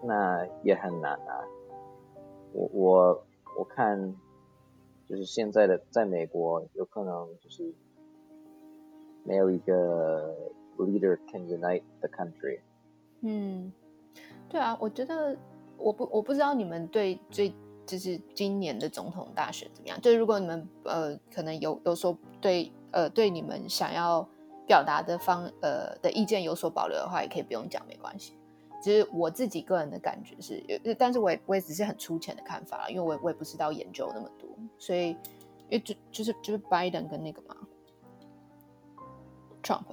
[0.02, 1.46] 那也很难啊。
[2.52, 3.24] 我我
[3.56, 4.16] 我看，
[5.08, 7.72] 就是现在的在美国，有可能就是
[9.22, 10.34] 没有一个
[10.78, 12.60] leader can unite the country。
[13.20, 13.72] 嗯，
[14.48, 15.36] 对啊，我觉得
[15.76, 17.52] 我不我不知道你们对最
[17.86, 20.00] 就是今年的总统大选怎么样？
[20.00, 24.26] 就是如果你们呃可能有有所对呃对你们想要。
[24.66, 28.32] 表达的方呃的意见有所保留的话，也可以不用讲，没关系。
[28.82, 30.64] 其实我自己个人的感觉是，
[30.98, 37.54] 但是我也我也只是很粗浅的看法，因为我我也不知道研究那么多，所以因为就就是就是拜登跟那个嘛
[39.62, 39.84] ，Trump，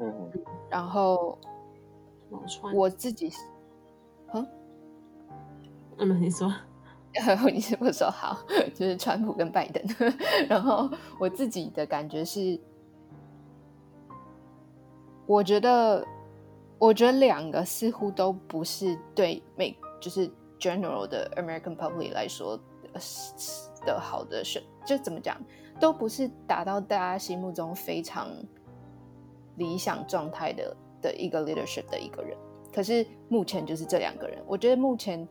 [0.00, 0.30] 嗯，
[0.70, 1.38] 然后
[2.74, 3.32] 我自己，
[4.32, 4.46] 嗯，
[5.98, 6.52] 嗯，你说，
[7.52, 8.38] 你是不是说好，
[8.74, 9.82] 就是川普跟拜登，
[10.48, 12.60] 然后我自己的感觉是。
[15.26, 16.06] 我觉得，
[16.78, 20.30] 我觉得两个似乎都不是对美，就是
[20.60, 22.60] general 的 American public 来说
[23.86, 25.34] 的好的选，就怎么讲，
[25.80, 28.28] 都不是达到大家心目中非常
[29.56, 32.36] 理想状态的的一个 leadership 的一个人。
[32.72, 35.26] 可是目前就是这两个人，我觉得目前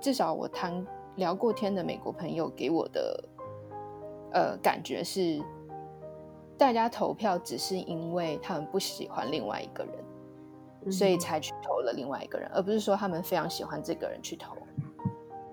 [0.00, 3.24] 至少我谈聊过天的美国朋友给我的
[4.32, 5.42] 呃感觉是。
[6.58, 9.94] 大家投票只是因为他们不喜欢另外一个人，
[10.86, 14.56] 嗯、所以才去投了另外一个人，而不是说他们非常喜欢这个人去投。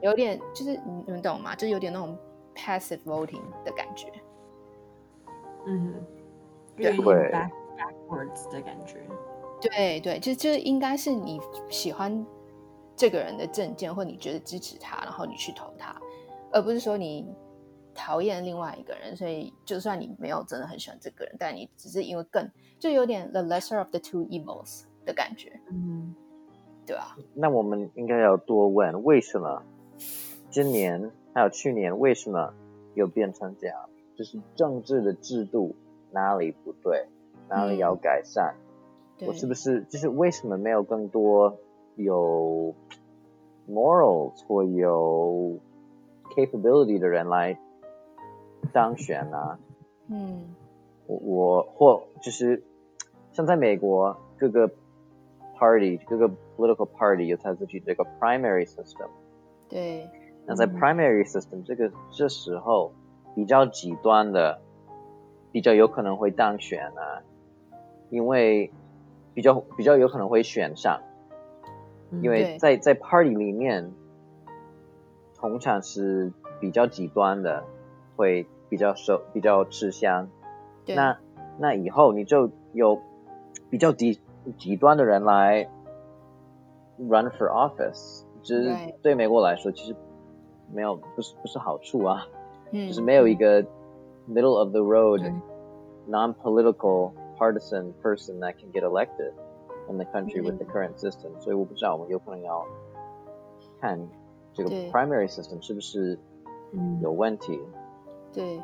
[0.01, 0.71] 有点就是
[1.05, 1.53] 你们懂吗？
[1.53, 2.17] 就有点那种
[2.55, 4.11] passive voting 的感觉。
[5.67, 5.93] 嗯，
[6.75, 6.97] 对
[8.07, 8.99] ，backwards 的感觉。
[9.61, 11.39] 对对，就就应该是你
[11.69, 12.25] 喜欢
[12.95, 15.95] 这个人的证件，或你觉得支持他，然后你去投他，
[16.51, 17.25] 而不是说你。
[17.97, 22.45] 讨厌另外一个人，所以就算你没有真的很喜欢这个人，但你只是因为更
[22.77, 25.57] 就有点 the lesser of the two evils 的感觉。
[25.71, 26.13] 嗯，
[26.85, 27.15] 对啊。
[27.33, 29.63] 那我们应该要多问，为什么
[30.51, 32.53] 今年还有去年为什么
[32.95, 33.89] 又变成这样？
[34.17, 35.73] 就是政治的制度
[36.11, 37.07] 哪里不对，
[37.49, 38.55] 哪里要改善？
[39.19, 41.57] 嗯、我是不是就是为什么没有更多
[41.95, 42.73] 有
[43.69, 45.59] morals 或有
[46.35, 47.57] capability 的人来
[48.73, 49.59] 当选呢？
[50.07, 50.55] 嗯，
[51.07, 52.63] 我我或就是
[53.31, 54.69] 像在美国各个
[55.57, 59.07] party 各个 political party 有他自己这个 primary system。
[59.69, 60.09] 对。
[60.45, 62.91] 那在 primary system、嗯、这个这时候。
[63.35, 64.61] 比较极端的，
[65.51, 67.21] 比较有可能会当选啊，
[68.15, 68.71] 因为
[69.33, 71.01] 比较比较有可能会选上，
[72.21, 73.91] 因为在在 party 里面，
[75.35, 77.65] 通常是比较极端的，
[78.15, 80.29] 会比较受比较吃香。
[80.87, 81.17] 那
[81.57, 83.01] 那以后你就有
[83.69, 84.21] 比较极
[84.57, 85.67] 极端的人来
[86.97, 89.93] run for office，就是对美国来说其实
[90.73, 92.25] 没有不是不是好处啊。
[92.71, 93.63] 就是没有一个
[94.29, 95.21] middle of the road
[96.09, 99.33] non-political partisan person that can get elected
[99.89, 102.65] in the country with the current system，所以我不知道我们有可能要
[103.79, 103.99] 看
[104.53, 106.19] 这个 primary system 是不是
[107.01, 107.59] 有问题。
[108.33, 108.61] 对，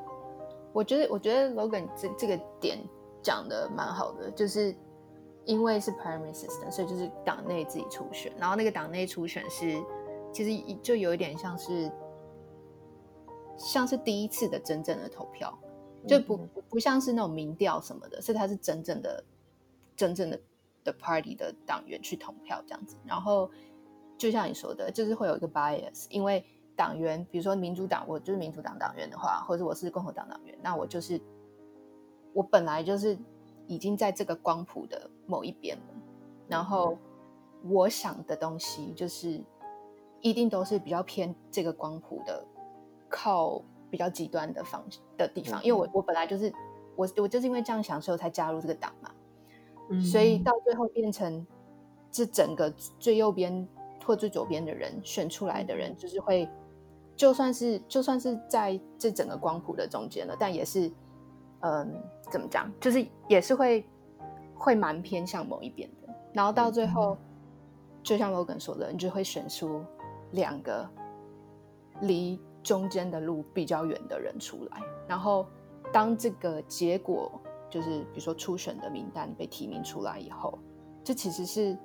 [0.73, 2.77] 我觉得我觉得 Logan 这这个点
[3.21, 4.75] 讲的蛮好的，就是
[5.45, 9.81] 因为是 primary system，所以就是党内自己初选，然后那个党内初选是
[10.31, 11.91] 其实就有一点像是。
[13.57, 15.55] 像是第一次的真正的投票，
[16.07, 16.37] 就不
[16.69, 19.23] 不像是那种民调什么的，是他是真正的
[19.95, 20.39] 真正的
[20.83, 22.95] 的 party 的党员去投票这样子。
[23.05, 23.49] 然后
[24.17, 26.43] 就像你说的，就是会有一个 bias，因为
[26.75, 31.21] 党员，比如说民主党，我就是民主党党员的话，或者我是共和党党员，那我就是
[32.33, 33.17] 我本来就是
[33.67, 35.93] 已经在这个光谱的某一边了，
[36.47, 36.97] 然后
[37.63, 39.41] 我想的东西就是
[40.21, 42.45] 一定都是比较偏这个光谱的。
[43.13, 44.81] 靠比较极端的方
[45.17, 46.51] 的地方，因为我我本来就是
[46.95, 49.11] 我我就是因为这样想，所以我才加入这个党嘛，
[49.89, 50.39] 嗯，所以。
[50.39, 51.45] 到最后变成
[52.09, 53.67] 这整个最右边
[54.05, 56.49] 或最左边的人选出来的人，就是会
[57.15, 60.89] 就算是就算是在这整个光谱的中间了，但也是
[61.59, 62.01] 嗯
[62.31, 63.85] 怎么讲，就是也是会
[64.55, 67.17] 会蛮偏向某一边的，然后到最后，嗯，
[68.01, 69.83] 就像 Logan 说的，你就会选出
[70.31, 70.89] 两个
[72.01, 72.39] 离。
[72.63, 75.47] 中间的路比较远的人出来，然后
[75.91, 77.31] 当这个结果
[77.69, 80.59] 就是比如说初选的名单被提名出来以后，
[81.03, 81.77] 这其实是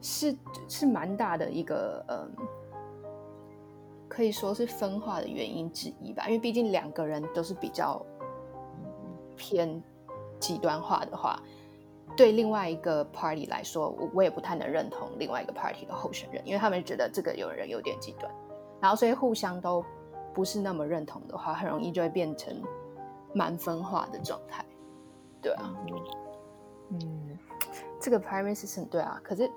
[0.00, 0.36] 是
[0.68, 2.30] 是蛮大的一个嗯，
[4.08, 6.26] 可以说是分化的原因之一吧。
[6.26, 8.04] 因为毕竟两个人都是比较
[9.36, 9.82] 偏
[10.38, 11.42] 极端化的话，
[12.16, 18.30] 对另外一个 party 来说，我我也不太能认同另外一个 party 的候选人，因为他们觉得这个有人有点极端。
[18.80, 19.84] 然后，所以互相都
[20.34, 22.62] 不是那么认同的话，很容易就会变成
[23.34, 24.64] 蛮分化的状态，
[25.42, 25.74] 对啊，
[26.90, 27.38] 嗯，
[28.00, 29.50] 这个 primary system 对啊，可是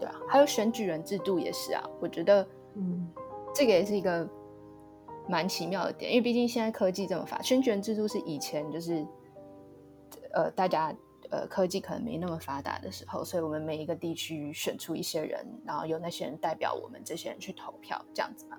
[0.00, 3.08] 对啊，还有选举人制度也是啊，我觉得，嗯，
[3.54, 4.28] 这个也是一个
[5.28, 9.06] 蛮奇妙的点，因为毕竟现在科技这么发达，选举人制度是以前就是
[10.32, 10.94] 呃大家。
[11.30, 18.58] 呃，科技可能没那么发达的时候，所以我们每一个地区选出一些人，然后由那些人代表我们这些人去投票，这样子嘛。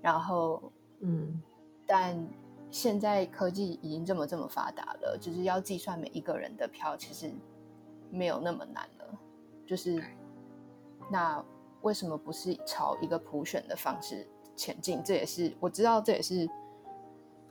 [0.00, 1.42] 然后，嗯，
[1.86, 2.16] 但
[2.70, 7.32] 现在科技已经这么这么发达了，就是要计算每一个人的票，其实
[8.10, 9.18] 没有那么难了。
[9.66, 10.02] 就是，
[11.10, 11.44] 那
[11.82, 15.02] 为什么不是朝一个普选的方式前进？
[15.02, 16.48] 这也是我知道，这也是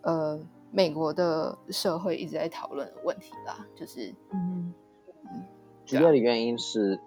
[0.04, 0.40] 呃。
[0.72, 4.74] 美国的社会一直在讨论的问题啦，就是，嗯，
[5.86, 7.00] 主要的原因是，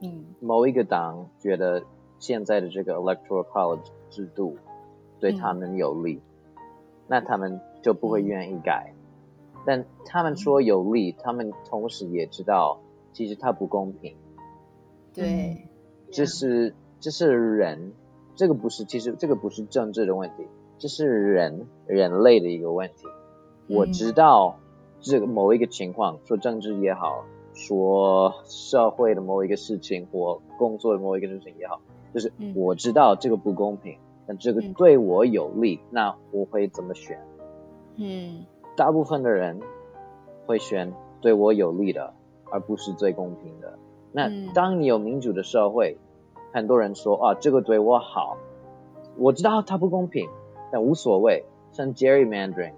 [0.00, 1.82] 嗯，某一个党觉得
[2.18, 4.58] 现在的这个 electoral college 制度
[5.18, 6.20] 对他们有利，
[6.56, 6.62] 嗯，
[7.08, 8.92] 那他们就不会愿意改。
[9.64, 12.78] 但他们说有利，他们同时也知道
[13.12, 14.14] 其实它不公平。
[15.12, 15.66] 对，
[16.12, 17.92] 这是这是人，
[18.36, 20.46] 这个不是，其实这个不是政治的问题。
[20.78, 23.06] 这是人人类的一个问题。
[23.68, 24.56] 我知道
[25.00, 31.80] 这个某一个情况，说政治也好，说社会的某一个事情或工作的某一个事情也好，
[32.12, 37.18] 就是我知道这个不公平，但这个对我有利，那我会怎么选？
[37.96, 38.44] 嗯，
[38.76, 39.60] 大部分的人
[40.46, 42.12] 会选对我有利的，
[42.52, 43.78] 而不是最公平的。
[44.12, 45.98] 那当你有民主的社会，
[46.52, 48.36] 很多人说啊，这个对我好，
[49.16, 50.28] 我知道它不公平。
[50.76, 52.74] 但无所谓，像 gerrymandering，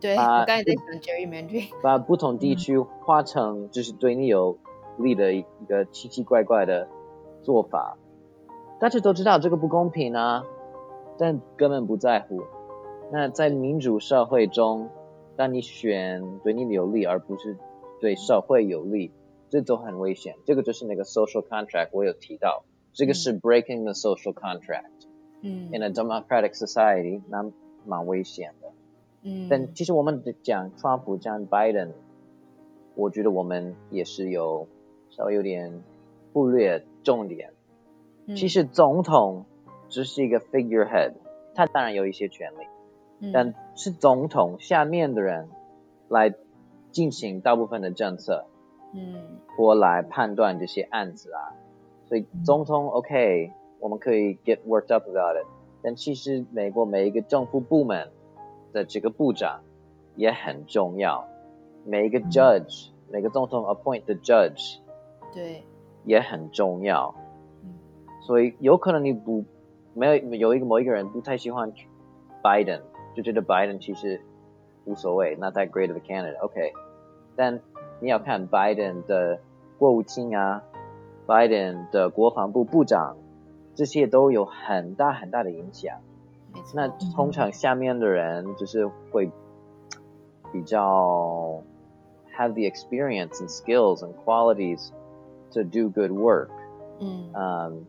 [0.00, 4.58] 对，我刚才在讲 gerrymandering，把不同地区划成就是对你有
[4.98, 6.88] 利的一个奇奇怪怪的
[7.44, 7.98] 做法，
[8.80, 10.44] 大家都知道这个不公平啊，
[11.18, 12.42] 但根本不在乎。
[13.12, 14.90] 那在民主社会中，
[15.36, 17.56] 当你选对你有利而不是
[18.00, 19.12] 对社会有利，
[19.50, 20.34] 这都很危险。
[20.44, 24.90] 这个就是那个 social contract，我有提到，这个是 breaking the social contract。
[25.46, 27.50] 嗯，in a democratic society，那
[27.84, 28.68] 蛮危险的。
[29.22, 31.92] 嗯，但其实我们讲川普讲拜登，
[32.94, 34.66] 我觉得我们也是有
[35.10, 35.82] 稍微有点
[36.32, 37.52] 忽略重点。
[38.34, 39.44] 其实总统
[39.88, 41.12] 只是一个 figurehead，
[41.54, 43.30] 他当然有一些权利。
[43.32, 45.48] 但是总统下面的人
[46.08, 46.34] 来
[46.90, 48.44] 进行大部分的政策，
[48.92, 51.56] 嗯，或来判断这些案子啊，
[52.08, 55.46] 所以总统 OK，我们可以 get worked up about it。
[55.82, 58.10] 但其实美国每一个政府部门
[58.72, 59.60] 的这个部长
[60.14, 61.26] 也很重要，
[61.84, 64.78] 每一个 judge，每个总统 appoint 的 judge，
[65.32, 65.62] 对，
[66.04, 67.14] 也很重要。
[68.22, 69.44] 所以有可能你不
[69.94, 71.72] 没有有一个某一个人不太喜欢
[72.42, 72.80] Biden。
[73.14, 74.20] 就觉得拜登其实
[74.84, 76.70] 无所谓，not that great of a candidate，OK，okay。
[77.34, 77.58] 但
[77.98, 79.40] 你要看拜登的
[79.78, 80.62] 国务卿啊，
[81.24, 83.16] 拜登的国防部部长，
[83.75, 85.99] 这些都有很大很大的影响。
[86.73, 89.31] 那通常下面的人就是会
[90.51, 91.61] 比较
[92.37, 94.89] have the experience and skills and qualities
[95.51, 96.49] to do good work。
[96.99, 97.85] 嗯，嗯，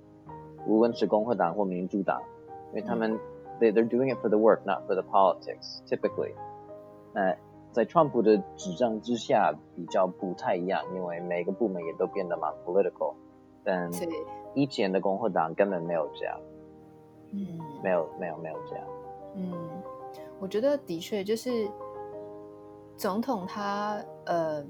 [0.66, 2.22] 无论是共和党或民主党，
[2.70, 3.12] 因为他们。
[3.12, 3.20] 嗯
[3.60, 5.82] They they're doing it for the work, not for the politics.
[5.86, 6.32] Typically，
[7.12, 7.36] 那
[7.70, 13.14] 在川普的执政之下比较不太一样，因为每个部门也都变得蛮 political。
[13.67, 13.91] 但
[14.55, 16.39] 以前的共和党根本没有这样，
[17.33, 18.87] 嗯，没有没有没有这样。
[19.35, 19.83] 嗯，
[20.39, 21.69] 我觉得的确就是
[22.95, 24.65] 总统他呃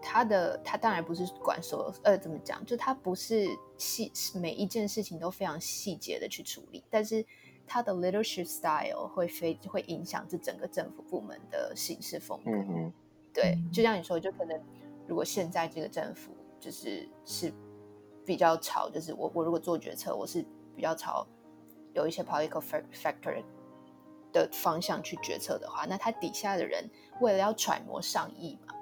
[0.00, 3.44] 他的他当然不是管所有呃怎么讲，就他不是
[3.76, 7.26] 细每一件事情都非常细节的去处理，但是。
[7.66, 12.50] 他的 leadership style 会非会影响这整个政府部门的行事风格。
[12.50, 12.92] 嗯嗯，
[13.32, 14.60] 对，就像你说，就可能
[15.06, 17.50] 如果现在这个政府就是是
[18.24, 21.26] 比较朝，就是我我如果做决策，我是比较朝
[21.92, 23.42] 有一些 political factor
[24.32, 26.88] 的方向去决策的话，那他底下的人
[27.20, 28.74] 为了要揣摩上意嘛，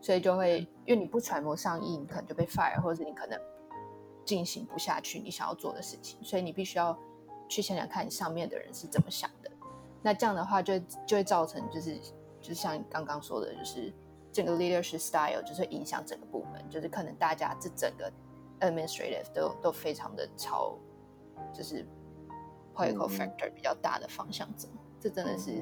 [0.00, 3.40] 所以就会因为你不揣摩上意，你可能就被 fire，或者是你可能
[4.24, 6.98] 进行不下去你想要做的事情，所以你必须要。
[7.50, 9.50] 去想想看你上面的人是怎么想的，
[10.02, 11.96] 那这样的话就就会造成就是
[12.42, 13.90] 就是像刚刚说的，就是
[14.30, 18.12] 整个 leadership style 就是影响整个部门，就是可能大家这整个
[18.60, 20.76] administrative 都都非常的朝
[21.52, 21.86] 就是
[22.74, 25.52] political factor 比较大的方向走，嗯、这真的是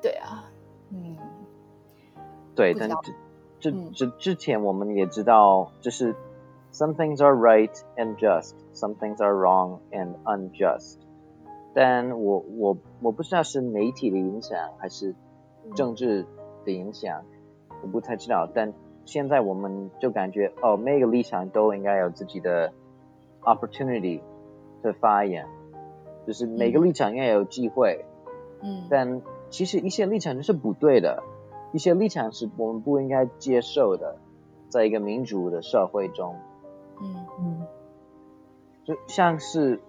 [0.00, 0.50] 对啊，
[0.90, 1.16] 嗯，
[2.54, 2.88] 对，但
[3.60, 6.14] 这这之前我们也知道就是。
[6.74, 10.96] Some things are right and just, some things are wrong and unjust.
[11.74, 15.14] 但我我我不知道是媒体的影响还是
[15.74, 16.24] 政治
[16.64, 17.26] 的影响，
[17.82, 18.48] 我不太知道。
[18.54, 18.72] 但
[19.04, 22.72] 现在我们就感觉哦，每个立场都应该有自己的
[23.42, 24.20] opportunity
[24.82, 25.46] 的发言，
[26.26, 28.04] 就是每个立场应该有机会。
[28.62, 28.86] 嗯。
[28.88, 31.22] 但其实一些立场是不对的，
[31.72, 34.16] 一些立场是我们不应该接受的，
[34.68, 36.36] 在一个民主的社会中。
[37.00, 37.66] 嗯嗯，
[38.84, 39.80] 就像是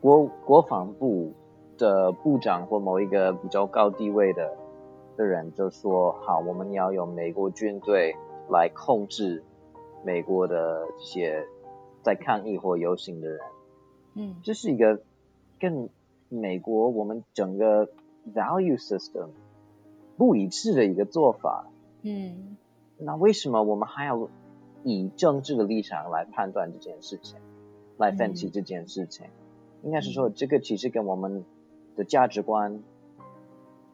[0.00, 1.32] 国国防部
[1.78, 4.56] 的部长或某一个比较高地位的
[5.18, 8.16] 的人就说：“好，我们要用美国军队
[8.48, 9.44] 来控制
[10.02, 11.46] 美国的这些
[12.02, 13.40] 在抗议或游行的人。”
[14.16, 15.02] 嗯，这是一个
[15.60, 15.90] 跟
[16.30, 17.88] 美国我们整个
[18.34, 19.28] value system
[20.16, 21.66] 不一致的一个做法。
[22.00, 22.56] 嗯，
[22.96, 24.30] 那为什么我们还要？
[24.84, 27.36] 以政治的立场来判断这件事情，
[27.98, 31.44] 来分析这件事情，嗯、应该是说这个其实跟我们
[31.96, 32.80] 的价值观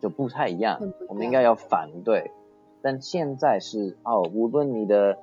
[0.00, 2.30] 就不太一样，我们应该要反对。
[2.82, 5.18] 但现在是哦，无论你的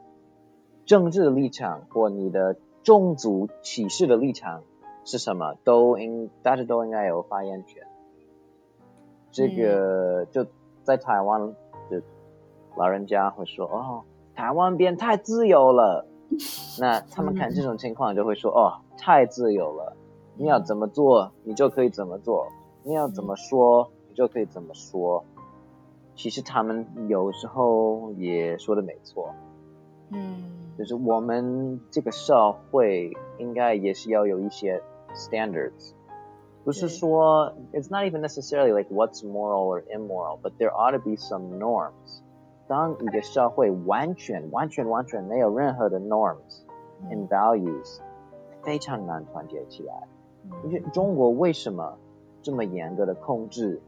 [0.86, 4.64] 政治立场或你的种族歧视的立场
[5.06, 7.84] 是什么，都应大家都应该有发言权。
[9.32, 10.46] 这个就
[10.84, 11.56] 在台湾，
[11.90, 12.02] 就
[12.76, 14.04] 老人家会说哦。
[14.34, 16.08] 台湾边太自由了，
[16.80, 19.96] 那他们看这种情况就会说：“哦，太自由了，
[20.36, 22.48] 你要怎么做，你就可以怎么做；
[22.84, 25.25] 你要怎么说，你就可以怎么说。”
[26.17, 29.35] 其实他们有时候也说的没错，
[30.11, 34.83] 嗯，就是我们这个社会应该也是要有一些
[35.15, 35.93] standards，
[36.65, 41.59] 不是说 It's not even necessarily like what's moral or immoral, but there ought to be some
[41.59, 42.23] norms.
[42.67, 46.63] 当一个社会完全完全完全没有任何的 norms
[47.11, 48.01] and values，
[48.63, 50.09] 非常难团结起来。
[50.65, 51.99] 因为中国为什么
[52.41, 53.83] 这么严格的控制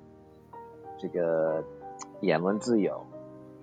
[1.03, 1.61] 这个
[2.21, 3.05] 言论自由？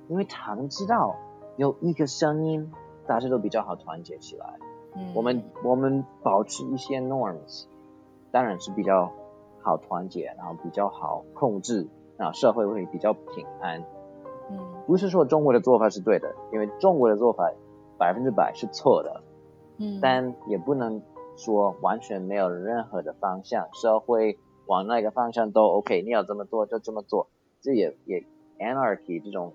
[0.09, 1.17] 因为他们知道
[1.57, 2.71] 有一个声音，
[3.07, 4.59] 大家都比较好团结起来。
[4.95, 7.65] 嗯，我们我们保持一些 norms，
[8.31, 9.11] 当然是比较
[9.63, 11.89] 好团结，然后比较好控制，
[12.19, 13.83] 然后社会会比较平安。
[14.51, 17.51] 嗯，不是说中国的做法是对的，因为中国的做法
[17.97, 19.23] 百分之百是错的。
[19.79, 21.01] 嗯，但也不能
[21.37, 24.39] 说完全没有任何的方向，社会
[24.71, 27.29] 往那个方向都 OK，你要这么做就这么做，
[27.61, 28.25] 这也也
[28.61, 29.53] anarchy 这种。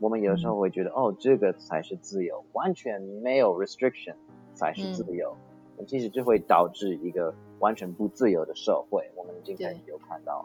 [0.00, 4.16] 我们有时候会觉得，嗯、哦，这个才是自由，完全没有 restriction
[4.52, 5.36] 才是自由。
[5.78, 9.08] 嗯、其实就会导致一个完全不自由的社会。
[9.14, 10.44] 我们今天有看到。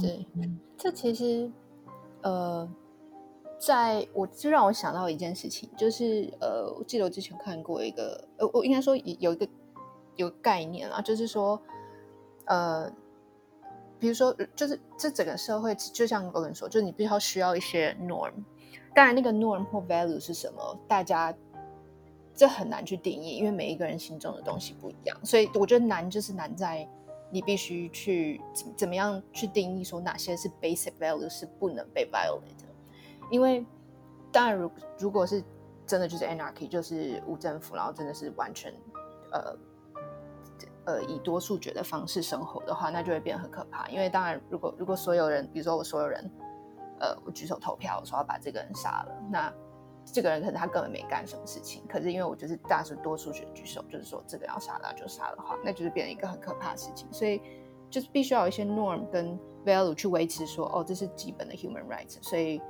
[0.00, 0.26] 对，
[0.76, 1.48] 这其实，
[2.22, 2.68] 呃，
[3.56, 9.46] 在我就让我想到一件事情，就是呃，我记得我之前看过一个，呃，我应该说有一个
[10.16, 11.62] 有概念啊，就是说，
[12.46, 12.92] 呃。
[13.98, 18.30] 比如说，就是这整个社会，就像我跟你说，就是你必须要需要一些 norm。
[18.94, 21.34] 当然，那个 norm 或 value 是什么，大家
[22.34, 25.18] 这很难去定义，因为每一个人心中的东西不一样。
[25.24, 26.86] 所以我觉得难就是难在
[27.30, 32.66] 你必须去怎怎么样去定义，说哪些是 basic value 是不能被 violate。
[33.30, 33.64] 因为
[34.30, 35.42] 当然，如如果是
[35.86, 38.70] 真的就是 anarchy，就是无政府，然后真的是完全
[39.32, 39.56] 呃。
[40.86, 43.88] 呃，以多数决的方式生活的话，那就会变得很可怕。
[43.88, 46.30] 因为当然，如果如果所有人，比如说我所有人，
[47.00, 49.52] 呃，我举手投票，我说要把这个人杀了，那
[50.04, 57.12] 这个人可能他根本没干什么事情，可是因为我就是大数多数决举手，就是说这个要杀，了就杀的话，那就是变成一个很可怕的事情。
[57.12, 57.42] 所以
[57.90, 62.22] 就是必须要有一些 norm 跟 value 去维持说，哦，这是基本的 human rights。
[62.22, 62.62] 所以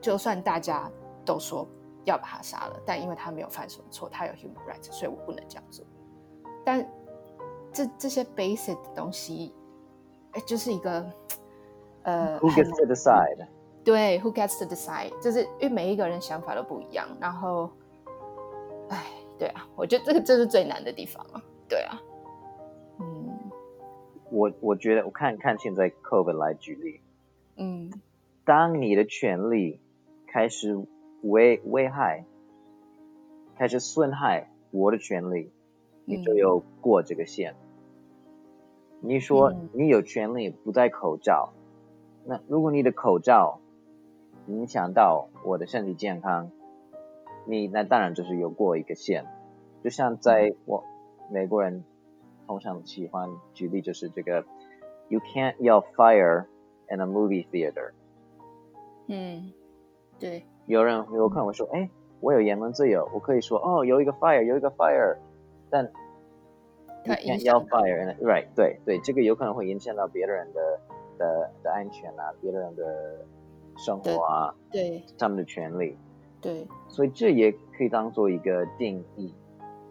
[0.00, 0.88] 就算大家
[1.24, 1.66] 都说
[2.04, 5.84] 要把他杀了，但因为他没有犯什么错，他有 human rights，所以我不能这样做。
[6.64, 6.88] 但
[7.74, 9.52] 这这些 basic 的东西，
[10.30, 11.04] 哎，就是一个
[12.04, 13.48] 呃，Who gets to decide？
[13.84, 15.10] 对，Who gets to decide？
[15.20, 17.68] 就是因为每一个人想法都不一样，然后，
[18.88, 19.04] 哎，
[19.38, 22.00] 对啊，我觉得这个这是最难的地方啊，对啊，
[23.00, 23.38] 嗯，
[24.30, 27.00] 我我觉得我看看现在 COVID 来举例，
[27.56, 27.90] 嗯，
[28.44, 29.80] 当你的权利
[30.28, 30.76] 开始
[31.22, 32.24] 危危害，
[33.56, 35.50] 开始损害我的权利，
[36.04, 37.52] 你就有过这个线。
[37.52, 37.63] 嗯
[39.06, 41.52] 你说你有权利不戴口罩，
[42.24, 43.60] 嗯，那如果你的口罩
[44.46, 46.50] 影响到我的身体健康，
[47.46, 49.26] 你那当然就是有过一个线。
[49.82, 50.82] 就像在我
[51.30, 51.84] 美国人
[52.46, 54.46] 通常喜欢举例，就是这个
[55.08, 56.46] ，You can't yell fire
[56.88, 57.92] in a movie theater。
[59.06, 59.52] 嗯，
[60.18, 60.46] 对。
[60.64, 61.90] 有人有可能会说，哎，
[62.20, 65.18] 我有言论自由，我可以说，哦，有一个 fire，有一个 fire，
[65.68, 65.92] 但。
[67.04, 68.46] Yell fire, right？
[68.56, 70.80] 对对，这个有可能会影响到别人的
[71.18, 73.26] 的的安全啊，别人的
[73.76, 75.98] 生活啊，对他们的权利，
[76.40, 79.34] 对，所以这也可以当做一个定义。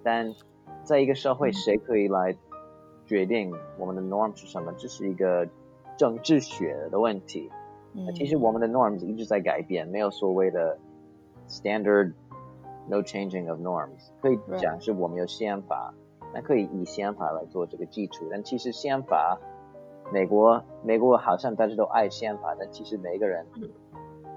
[0.04, 0.34] 但
[0.84, 2.36] 在一个社会，谁可以来
[3.06, 4.74] 决定我们的 norm 是什么？
[4.76, 5.48] 这是一个
[5.96, 7.52] 政治学的问题。
[7.94, 10.80] 嗯，其实我们的 norms 一直在改变，没有所谓的
[11.48, 12.14] standard
[12.88, 14.10] no changing of norms。
[14.20, 15.94] 可以讲是我们有宪法。
[16.34, 19.40] 那可以以宪法来做这个基础，但其实宪法，
[20.12, 23.46] 美国美国好像大家都爱宪法，但其实每个人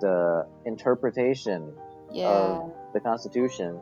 [0.00, 1.62] 的 interpretation
[2.10, 3.76] of the Constitution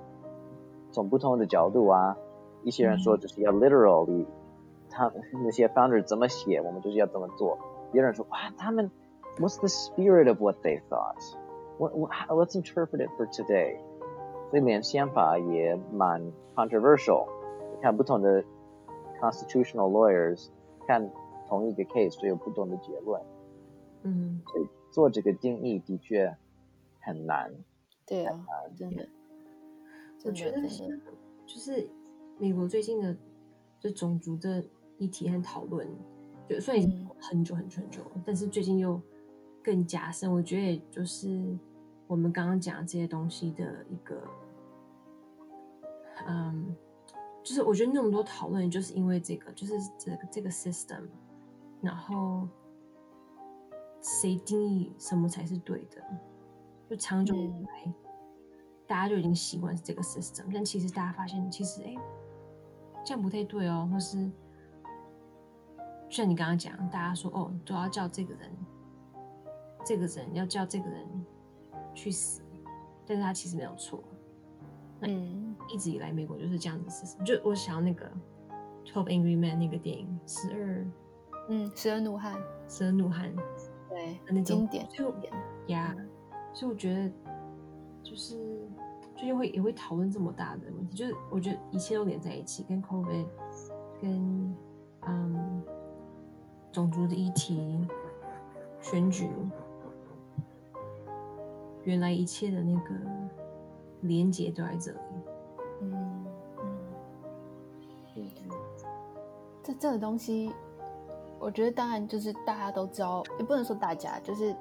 [0.92, 2.16] 从不同的角度啊，
[2.62, 4.26] 一些人说就是要 literally，
[4.90, 5.10] 他
[5.44, 7.58] 那些 founders 怎么写，我们就是要怎么做。
[7.90, 8.90] 别人说哇，他们
[9.38, 13.78] what's the spirit of what they thought？What what let's interpret it for today？
[14.50, 17.26] 所以连宪法也蛮 controversial。
[17.84, 18.42] 看不同的
[19.20, 20.48] constitutional lawyers
[20.86, 21.06] 看
[21.46, 23.20] 同一个 case 就有不同的结论，
[24.04, 26.34] 嗯，所以做这个定义的确
[26.98, 27.52] 很难。
[28.06, 28.34] 对啊，
[28.74, 29.06] 真的，
[30.24, 30.98] 我觉得是
[31.44, 31.86] 就是
[32.38, 33.14] 美国最近的
[33.78, 34.64] 就种族的
[34.96, 35.86] 议题和讨论，
[36.48, 38.98] 就虽然已经很久很久很久，嗯，但是最近又
[39.62, 40.32] 更加深。
[40.32, 41.28] 我觉得也就是
[42.06, 44.22] 我们刚刚讲这些东西的一个，
[46.26, 46.74] 嗯。
[47.44, 51.02] 就是我觉得那么多讨论，就是因为这个，就是这个这个 system，
[51.82, 52.48] 然后
[54.00, 56.02] 谁定义什么才是对的？
[56.88, 57.94] 就长久以来，嗯，
[58.86, 61.94] 大家就已经习惯这个 system，但其实大家发现，其实哎，
[63.04, 64.30] 这样不太对哦，或是
[66.08, 68.50] 像你刚刚讲，大家说哦，都要叫这个人，
[69.84, 71.06] 这个人要叫这个人
[71.94, 72.42] 去死，
[73.04, 74.02] 但是他其实没有错。
[75.00, 78.06] 嗯，一直以来美国就是这样子是，就我想要那个
[78.84, 80.86] 《Twelve Angry Men》那个电影，十二，
[81.48, 82.36] 嗯，十二怒汉，
[82.68, 83.34] 十二怒汉，
[83.88, 85.14] 对，那种经典，就
[85.66, 85.94] 呀，
[86.52, 87.10] 所以我觉得
[88.02, 88.36] 就是
[89.16, 93.26] 最近会也会讨论这么大的问题，就是我觉得一切都连在一起，跟 COVID，
[94.00, 94.56] 跟
[95.06, 95.62] 嗯
[96.72, 97.86] 种族的议题，
[98.80, 99.28] 选举，
[101.84, 102.94] 原来一切的那个。
[104.06, 104.98] 连接都在这里。
[109.64, 110.52] 这这个东西，
[111.40, 114.54] 我觉得当然就是大家都知道，也不能说大家，就是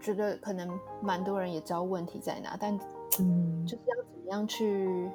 [0.00, 0.68] 觉得可能
[1.00, 2.78] 蛮多人也知道问题在哪，但
[3.20, 5.08] 嗯，就是要怎么样去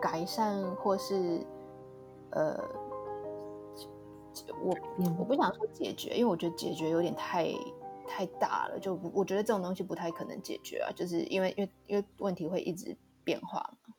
[0.00, 1.44] 改善，或是
[2.30, 2.62] 呃，
[4.62, 4.76] 我
[5.18, 7.52] 我不想说解决，因为我觉得解决有点太。
[8.10, 13.94] 太大了，就我觉得这种东西不太可能解决啊，就是因为因为因为问题会一直变化嘛。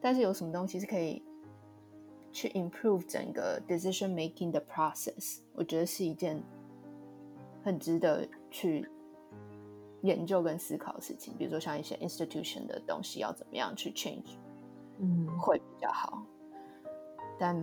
[0.00, 1.22] 但是有什么东西是可以
[2.36, 5.38] 去 improve 整个 decision making 的 process？
[5.54, 6.38] 我觉得是一件
[7.64, 8.86] 很值得去
[10.02, 11.32] 研究跟思考的事情。
[11.38, 14.36] 比如说像一些 institution 的东西要怎么样去 change，
[14.98, 16.22] 嗯，会比较好。
[17.38, 17.56] 但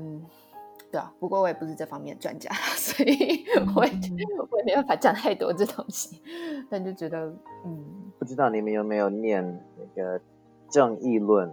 [0.91, 3.45] 对啊，不过我也不是这方面的专家， 所以
[3.75, 4.17] 我也、嗯、
[4.49, 6.19] 我也没办法讲太多这东西。
[6.67, 7.31] 但就觉得，
[7.63, 9.43] 嗯，不知道你们有没有念
[9.77, 10.19] 那个
[10.71, 11.47] 《正义论》？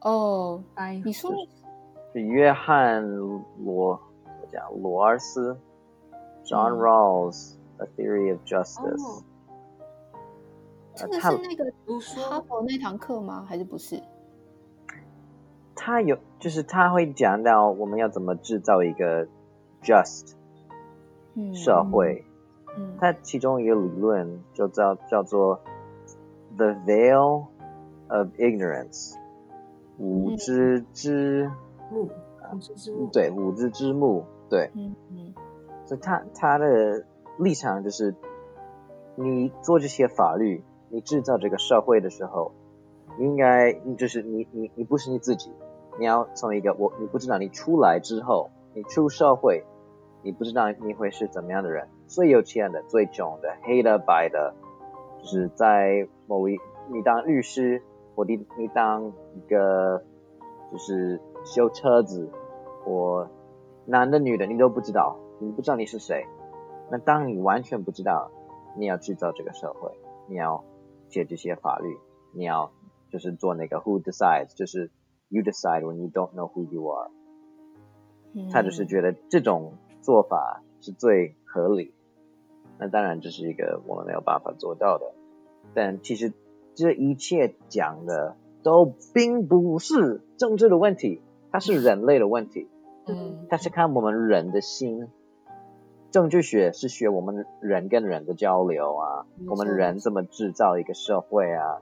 [0.00, 0.62] 哦，
[1.04, 1.30] 你说
[2.12, 4.00] 是约翰罗我
[4.50, 5.58] 讲罗尔斯
[6.44, 8.96] ，John Rawls，《A Theory of Justice》。
[9.20, 9.22] 哦，
[10.94, 11.64] 这个是那个
[12.28, 13.44] 哈佛那堂课吗？
[13.48, 14.02] 还是不是？
[15.74, 19.28] 他有，就是他会讲到我们要怎么制造一个
[19.82, 20.32] just
[21.54, 22.24] 社会。
[22.76, 25.60] 嗯，他其中一个理论就叫叫做
[26.56, 27.46] the veil
[28.08, 29.14] of ignorance，
[29.98, 31.50] 无知之
[31.90, 32.10] 幕，
[32.52, 34.70] 无知之幕，对，无知之木，对。
[34.74, 35.34] 嗯嗯。
[35.84, 37.04] 所以他他的
[37.38, 38.14] 立场就是，
[39.16, 42.52] 你做这些法律，你制造这个社会的时候，
[43.18, 45.52] 你应该就是你你你不是你自己。
[45.98, 49.64] 你要从一个我，你不知道你出来之后，你出社会，
[50.22, 54.54] 你不知道你会是怎么样的人，最有钱的、最穷的、黑的、白的，
[55.18, 56.56] 就是在某一，
[56.92, 57.82] 你当律师，
[58.14, 60.04] 或你你当一个，
[60.70, 62.30] 就是修车子，
[62.86, 63.28] 我
[63.86, 66.26] 男的、女的，你都不知道，你不知道你是谁。
[66.90, 68.30] 那当你完全不知道，
[68.76, 69.90] 你要制造这个社会，
[70.28, 70.64] 你要
[71.08, 71.96] 写这些法律，
[72.32, 72.72] 你要
[73.10, 74.90] 就是做那个 Who decides，就是。
[75.30, 77.10] You decide when you don't know who you are。
[78.50, 81.92] 他只是觉得这种做法是最合理。
[82.78, 85.12] 那当然这是一个我们没有办法做到的。
[85.74, 86.32] 但其实
[86.74, 91.20] 这一切讲的都并不是政治的问题，
[91.58, 92.68] 它是人类的问题。
[93.06, 95.08] 嗯，它是看我们人的心。
[96.12, 101.80] 政治学是学我们人跟人的交流啊，我们人怎么制造一个社会啊。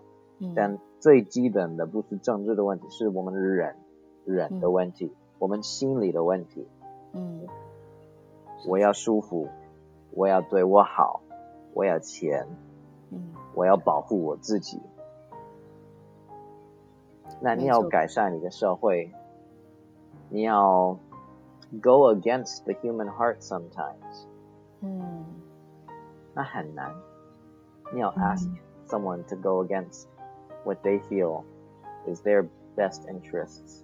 [0.54, 3.76] 但最基本的不是政治的问题，是我们人
[4.24, 6.66] 人的问题，嗯、我们心理的问题。
[7.12, 7.46] 嗯，
[8.66, 9.46] 我要舒服，
[10.12, 11.20] 我要对我好，
[11.74, 12.46] 我要钱，
[13.10, 14.80] 嗯，我要保护我自己。
[17.42, 19.12] 那你要改善你的社会，
[20.29, 20.97] 你要
[21.81, 24.25] go against the human heart sometimes。
[24.81, 25.25] 嗯，
[26.33, 26.93] 那很难。
[27.93, 28.47] 你要 ask
[28.87, 31.43] someone to go against。What they feel
[32.05, 33.81] is their best interests。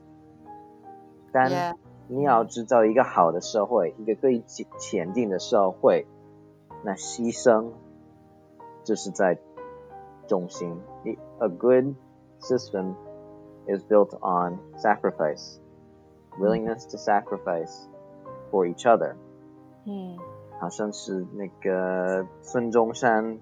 [1.31, 1.75] 但
[2.07, 4.43] 你要制造一个好的社会，一个可以
[4.77, 6.05] 前进的社会，
[6.83, 7.71] 那牺牲
[8.83, 9.39] 就是在
[10.27, 10.79] 中心。
[11.39, 11.95] A good
[12.39, 12.93] system
[13.65, 15.57] is built on sacrifice,
[16.38, 17.86] Willingness to sacrifice
[18.50, 19.14] for each other。
[19.84, 20.16] 嗯，
[20.60, 23.38] 好像是那个孙中山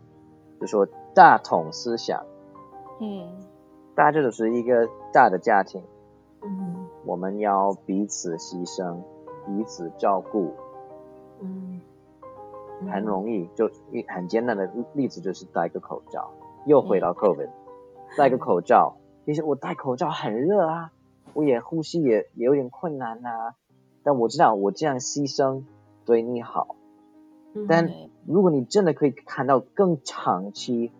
[0.60, 2.24] 就说大统思想。
[3.00, 3.28] 嗯，
[3.94, 5.82] 大家都是一个大的家庭，
[6.42, 8.98] 嗯，我们要彼此牺牲，
[9.46, 10.54] 彼此照顾，
[11.40, 11.80] 嗯，
[12.90, 16.30] 很容易，就一很简单的例子就是戴个口罩，
[16.66, 17.48] 又回到 COVID，
[18.16, 20.92] 戴个口罩，其实我戴口罩很热啊，
[21.34, 23.54] 我也呼吸也也有点困难啊，
[24.02, 25.64] 但我知道我这样牺牲
[26.04, 26.76] 对你好，
[27.68, 27.90] 但
[28.26, 30.92] 如果你真的可以看到更长期。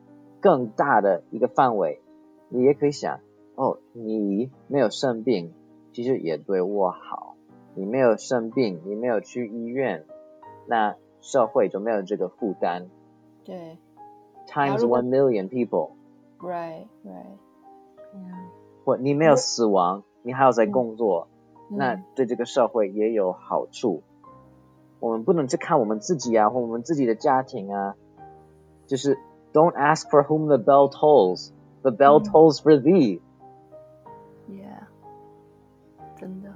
[0.43, 2.01] 更大的一个范围，
[2.49, 3.21] 你也可以想，
[3.57, 5.53] 哦，你没有生病，
[5.93, 7.37] 其实也对我好。
[7.75, 10.07] 你没有生病，你没有去医院，
[10.67, 12.89] 那社会就没有这个负担。
[13.45, 13.77] 对
[14.49, 15.91] ，times one million people。
[16.39, 17.37] Right, right.
[18.15, 18.49] Yeah.
[18.87, 21.29] 或你没有死亡，你还要在工作，
[21.71, 24.03] 嗯、那对这个社会也有好处。
[24.99, 27.95] 我们不能只看我们自己啊，或我们自己的家庭啊，
[28.87, 29.17] 就是
[29.53, 31.51] Don't ask for whom the bell tolls,
[31.83, 33.21] the bell tolls for thee.
[34.49, 34.85] Yeah，
[36.19, 36.53] 真的。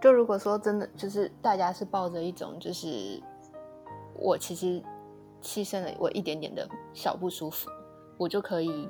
[0.00, 3.20] 就如果说真的，就是大家是抱着一种，就是
[4.14, 4.80] 我其实
[5.42, 7.68] 牺牲了我一点点的小不舒服，
[8.16, 8.88] 我就可以，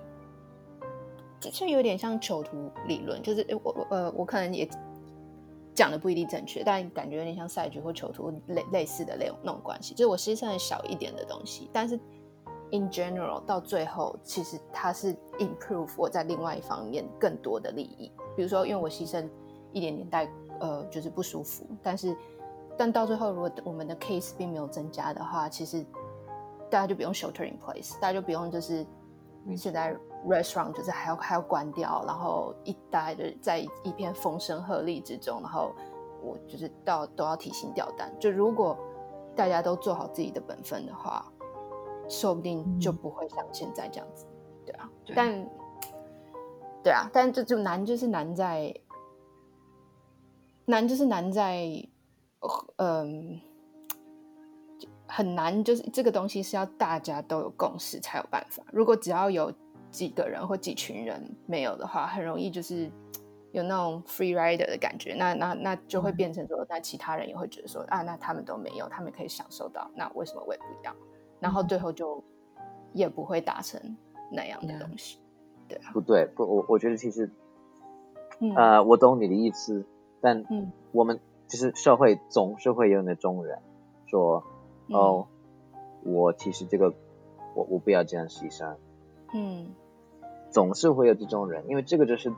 [1.41, 4.69] 就有点像囚徒理论，就是我我呃我可能也
[5.75, 11.99] 讲的不一定正确，但感觉有点像赛局或囚徒类类似的那种那种关系，就是我牺牲了小一点的东西，但是
[12.71, 19.29] in general 到最后，其实它是 improve 我在另外一方面更多的利益，比如说因为我牺牲
[19.73, 20.29] 一点点带。
[20.61, 22.17] 呃，就是不舒服，但是，
[22.77, 25.87] 但到最后，如果我们的 case 并没有增加的话，其实
[26.69, 28.85] 大家就不用 shelter in place，大家就不用就是
[29.57, 29.97] 现在
[30.27, 35.73] restaurant 就是还要还要关掉，然后一大家就在一片风声鹤唳之中，然后
[36.23, 38.13] 我就是到都要提心吊胆。
[38.19, 38.77] 就如果
[39.35, 41.25] 大家都做好自己的本分的话，
[42.09, 44.91] 说不定就不会像现在这样子，嗯、对啊。
[45.05, 45.51] 对但
[46.83, 48.75] 对啊，但这就难，就是难在。
[50.71, 51.67] 难就是难在，
[52.77, 53.41] 嗯，
[55.09, 58.63] 很难，就是这个东西是要大家都有共识才有办法。
[58.71, 59.51] 如果只要有
[59.91, 62.91] 几个人或几群人没有的话，很容易就是
[63.53, 65.15] 有那种 free rider 的感觉。
[65.15, 70.95] 那那那就会变成说，那其他人也会觉得说，啊，那他们都没有，他们可以享受到，那为什么我也不一样？
[71.41, 72.23] 然后最后就
[72.93, 73.81] 也不会达成
[74.31, 75.19] 那样的东西。
[75.67, 77.31] 对啊，不对，不，我我觉得其实，
[78.57, 79.87] 呃，我懂你的意思。
[80.21, 80.45] 但
[80.91, 83.57] 我们就是社会总是会有那种人
[84.07, 84.58] 说，嗯、
[84.91, 85.27] 哦，
[86.03, 86.95] 我其实这个
[87.55, 88.77] 我我不要这样牺牲，
[89.35, 89.69] 嗯，
[90.51, 92.33] 总是会有这种人，因为这个就是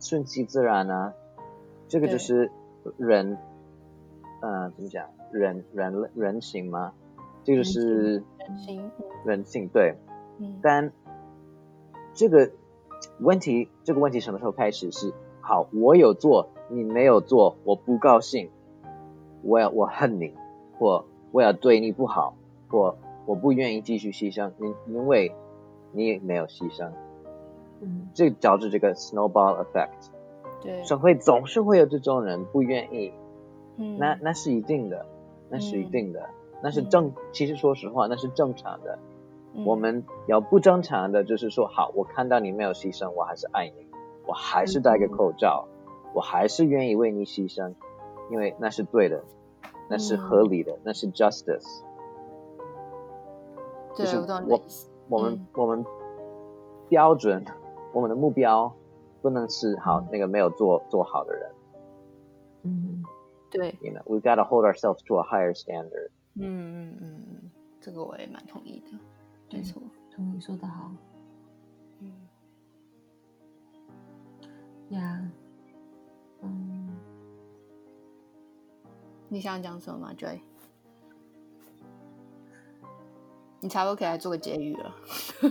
[0.00, 1.14] 顺其自然啊，
[1.88, 2.50] 这个就是
[2.96, 3.38] 人，
[4.40, 6.92] 嗯、呃，怎么讲，人人人性吗？
[7.44, 8.90] 这个是人性，
[9.24, 9.96] 人性对，
[10.38, 10.92] 嗯，但
[12.14, 12.50] 这个
[13.20, 15.12] 问题这个问题什么时候开始是？
[15.44, 18.48] 好，我有做，你没有做，我不高兴，
[19.42, 20.34] 我要我恨你，
[20.78, 22.34] 或我要对你不好，
[22.70, 25.34] 我我不愿意继续牺牲，因因为
[25.90, 26.90] 你也没有牺牲，
[27.80, 30.10] 嗯，这导致这个 snowball effect，
[30.62, 33.12] 对，社会总是会有这种人不愿意，
[33.78, 35.06] 嗯，那那是一定的，
[35.48, 38.98] 那是一定的，嗯、那是正，嗯、其实说实话，那是正常的，
[39.54, 43.86] 嗯、我们要不正常的就是说，好，我看到你没有牺牲，我还是爱你。
[44.24, 47.74] 我还是戴个口罩，嗯、我还是愿意为你牺牲，
[48.30, 49.24] 因为那是对的，
[49.88, 51.82] 那是合理的，嗯、那是 justice。
[53.96, 54.60] 对，就是我
[55.08, 55.84] 我们、嗯、我们
[56.88, 57.44] 标准，
[57.92, 58.74] 我们的目标
[59.20, 61.50] 不能是好、嗯、那个没有做做好的人。
[62.62, 63.02] 嗯，
[63.50, 63.76] 对。
[63.82, 66.10] You know, we've got to hold ourselves to a higher standard。
[66.34, 68.98] 嗯嗯嗯嗯，这个我也蛮同意的，
[69.50, 69.82] 没错，
[70.14, 70.90] 同意说的好。
[74.88, 75.28] 呀，yeah,
[76.42, 76.81] 嗯，
[79.32, 80.38] 你想讲什么吗，Joy？
[83.60, 84.94] 你差不多可以来做个结语了。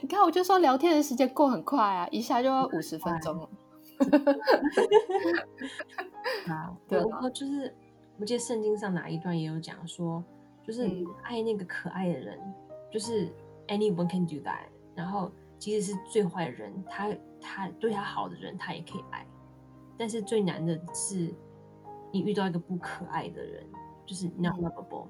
[0.00, 3.50] 你看，我就说聊天的时间过很快啊，一下就要五十分钟了。
[6.54, 7.74] 啊，对，然后就是，
[8.20, 10.22] 我记得圣经上哪一段也有讲说，
[10.64, 10.88] 就是
[11.24, 12.54] 爱那个可爱的人，嗯、
[12.92, 13.28] 就是
[13.66, 14.66] anyone can do that。
[14.94, 17.12] 然后，即使是最坏的人，他。
[17.44, 19.26] 他对他好的人，他也可以爱，
[19.98, 21.34] 但是最难的是
[22.12, 23.64] 你遇到一个不可爱的人，
[24.06, 25.06] 就是 not lovable，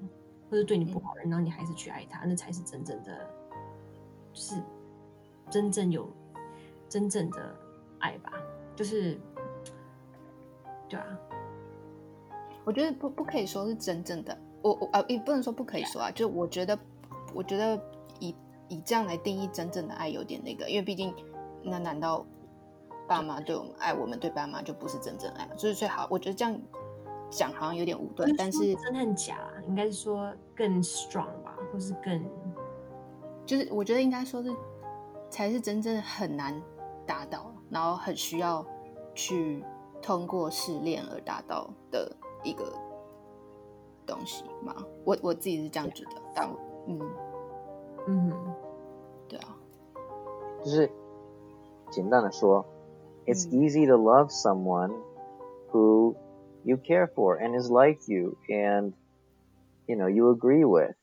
[0.49, 3.29] 或者对你不好的人，然后你还是去爱他，那才是真正的，
[4.33, 4.55] 就是
[5.49, 6.09] 真正有
[6.89, 7.55] 真正的
[7.99, 8.31] 爱吧，
[8.75, 9.19] 就是
[10.89, 11.05] 对啊，
[12.63, 16.79] 我觉得不不可以说是真正的，我我啊也不能说不可以说啊，就我觉得
[17.33, 17.79] 我觉得
[18.19, 18.35] 以
[18.69, 21.13] 以这样来定义真正的爱有点那个，因为毕竟。
[21.65, 22.25] 那难道
[23.07, 25.53] 爸妈对我们爱，我们对爸妈就不是真正爱吗？
[25.55, 26.53] 所以最好，我觉得这样
[27.33, 32.23] 讲好像有点武断，但是真的很假，应该是说更 strong 吧，或是更，
[33.45, 34.55] 就是我觉得应该说是
[35.29, 36.61] 才是真正很难
[37.05, 38.65] 达到，然后很需要
[39.13, 39.63] 去
[40.01, 42.71] 通过试炼而达到的一个
[44.05, 44.75] 东西嘛。
[45.03, 46.49] 我我自己是这样觉得，但
[46.87, 46.99] 嗯
[48.07, 48.31] 嗯，
[49.27, 49.57] 对啊，
[50.63, 50.89] 就是。
[51.91, 52.65] 简单的说
[53.27, 54.93] ，It's easy to love someone
[55.71, 56.15] who
[56.65, 58.93] you care for and is like you and
[59.87, 60.95] you know you agree with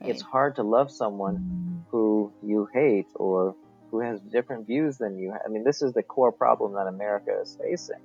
[0.00, 0.10] right.
[0.10, 3.54] it's hard to love someone who you hate or
[3.90, 7.30] who has different views than you i mean this is the core problem that america
[7.42, 8.00] is facing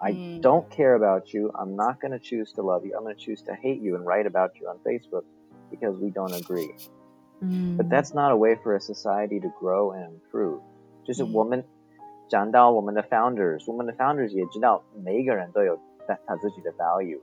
[0.00, 0.40] i mm.
[0.40, 3.20] don't care about you i'm not going to choose to love you i'm going to
[3.20, 5.24] choose to hate you and write about you on facebook
[5.70, 6.70] because we don't agree
[7.42, 7.76] mm.
[7.76, 10.60] but that's not a way for a society to grow and improve
[11.06, 11.24] just mm.
[11.24, 11.32] a hmm.
[11.32, 11.64] woman
[12.28, 17.20] 讲到我们的 founders，我们的 founders 也知道每一个人都有他他自己的 value。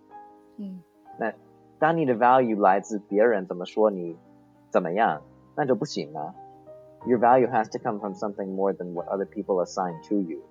[0.57, 0.81] 嗯，
[1.19, 1.33] 那
[1.79, 4.17] 当你的 value 来自别人怎么说你
[4.69, 5.21] 怎么样，
[5.55, 6.35] 那就不行了。
[7.05, 10.41] Your value has to come from something more than what other people assign to you。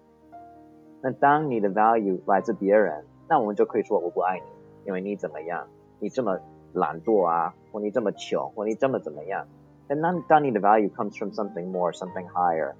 [1.00, 4.46] 那当你的 value 来自别人，那我们就可以说我不爱你，
[4.86, 5.66] 因为你怎么样，
[6.00, 6.40] 你这么
[6.72, 9.46] 懒惰啊，或你这么穷，或你这么怎么样。
[9.86, 12.74] 但当当你的 value comes from something more, something higher,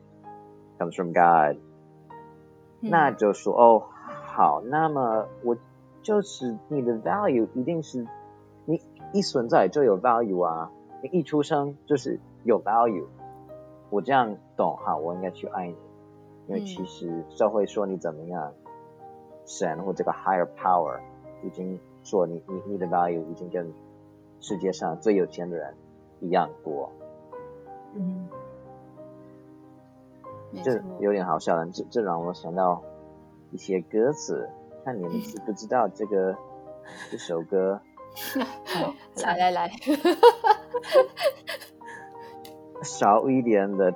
[0.78, 1.58] comes from God，、
[2.80, 3.82] 嗯、那就说哦
[4.24, 5.56] 好，那么我。
[6.00, 8.06] 就是你的 value 一定是
[8.64, 8.80] 你
[9.12, 10.70] 一存在就有 value 啊，
[11.02, 13.04] 你一出生就是有 value。
[13.90, 15.76] 我这样懂哈，我应该去爱你，
[16.46, 18.54] 因为其实社会说你怎么样，
[19.44, 20.98] 神或这个 higher power
[21.42, 23.70] 已经说你你你的 value 已经跟
[24.40, 25.74] 世界上最有钱的人
[26.20, 26.90] 一样多。
[27.94, 28.28] 嗯，
[30.62, 32.82] 这有点好笑的，这这让我想到
[33.50, 34.48] 一些歌词。
[34.84, 36.36] 看你们知 不知道这个
[37.10, 37.80] 这首歌？
[39.22, 39.70] 来来来，
[42.82, 43.94] 少一点的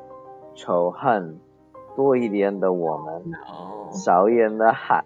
[0.55, 1.41] 仇恨，
[1.97, 3.91] 多一点的我们；No.
[3.93, 5.05] 少一点的寒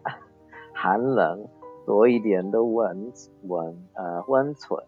[0.75, 1.49] 寒冷，
[1.87, 3.13] 多一点的温
[3.45, 4.85] 温呃温存。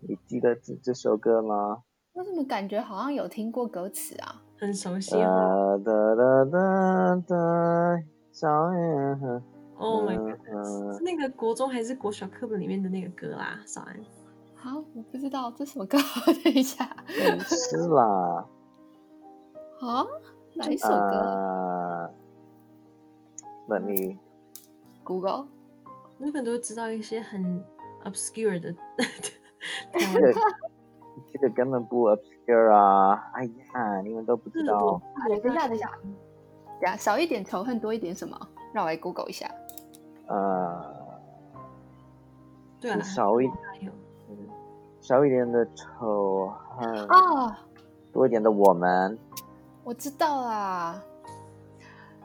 [0.00, 1.82] 你记得这这首歌吗？
[2.14, 4.42] 我怎么感觉好像有听过歌词啊？
[4.58, 5.80] 很熟悉哦。
[5.84, 8.02] 哒哒哒哒，
[8.32, 9.42] 少一点。
[9.78, 13.60] Oh my god！、Uh, 是那个国中还是国小课本里面的那个歌啦？
[13.66, 14.00] 少安。
[14.54, 15.98] 好，我不知道这什么歌，
[16.42, 16.88] 等一下。
[17.44, 18.46] 是啦。
[19.80, 20.06] 啊，
[20.54, 22.10] 哪一首歌
[23.68, 24.18] ？Let me
[25.04, 25.48] Google。
[26.18, 27.62] 日本都会知道一些很
[28.04, 28.74] obscure 的。
[29.92, 30.32] 这个
[31.32, 33.30] 这个根本不 obscure 啊！
[33.34, 35.00] 哎呀，你们都不知道。
[35.28, 35.90] 等一下，等一下。
[36.82, 38.38] 呀，少一点仇恨，多一点什么？
[38.72, 39.50] 让我来 Google 一下。
[40.26, 40.94] 呃，
[42.80, 43.92] 对啊，少一点，
[45.00, 47.58] 少一点的仇恨啊，
[48.12, 49.18] 多一点的我们。
[49.84, 51.00] 我知道啦，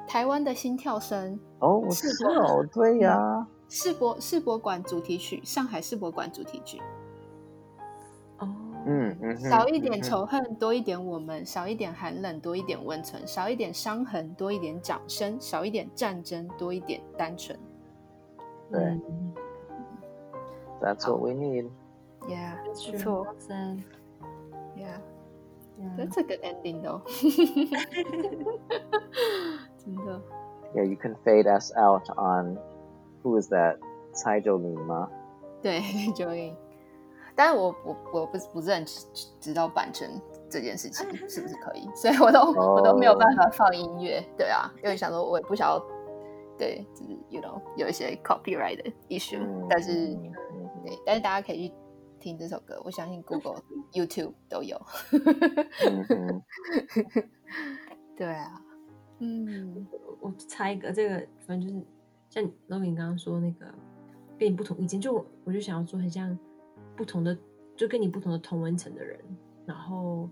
[0.07, 6.81] 台湾的心跳声哦，是哦，对呀，世博世博馆主题曲，上海世博馆主题曲。
[8.81, 17.57] 哦，嗯嗯，少一点仇恨，多一点我们；少一点寒冷，多一点温存；少一点伤痕，多一点掌声；少一点战争，多一点单纯。
[18.71, 18.99] 对
[20.81, 21.69] ，That's what we need.
[22.27, 22.55] Yeah，
[22.91, 23.27] 没错。
[24.77, 27.01] Yeah，That's a good ending though.
[29.77, 30.21] 真的。
[30.73, 32.57] Yeah, you can fade us out on
[33.23, 33.77] who is that?
[34.13, 35.09] 蔡卓林吗？
[35.61, 35.81] 对，
[36.15, 36.55] 卓林。
[37.35, 38.85] 但是我我我不不是很
[39.39, 40.09] 知道版权
[40.49, 42.77] 这件事情是不是可以， 所以我都、oh.
[42.77, 44.23] 我都没有办法放音乐。
[44.37, 45.81] 对啊，因为想说我也不想要。
[46.57, 50.31] 对，就是 you know 有一些 copyright 的 issue，、嗯、但是、嗯、
[50.85, 51.73] 对，但是大家可以去
[52.19, 53.55] 听这首歌，我相信 Google、
[53.93, 54.79] YouTube 都有。
[55.09, 56.43] 嗯、
[58.15, 58.61] 对啊，
[59.17, 59.87] 嗯，
[60.19, 61.83] 我猜一个，这个反正就是
[62.29, 63.65] 像 Logan 刚刚说那个
[64.37, 66.37] 跟你不同意见，就我就想要说很像
[66.95, 67.37] 不同的，
[67.75, 69.19] 就跟你不同的同温层的人，
[69.65, 70.29] 然后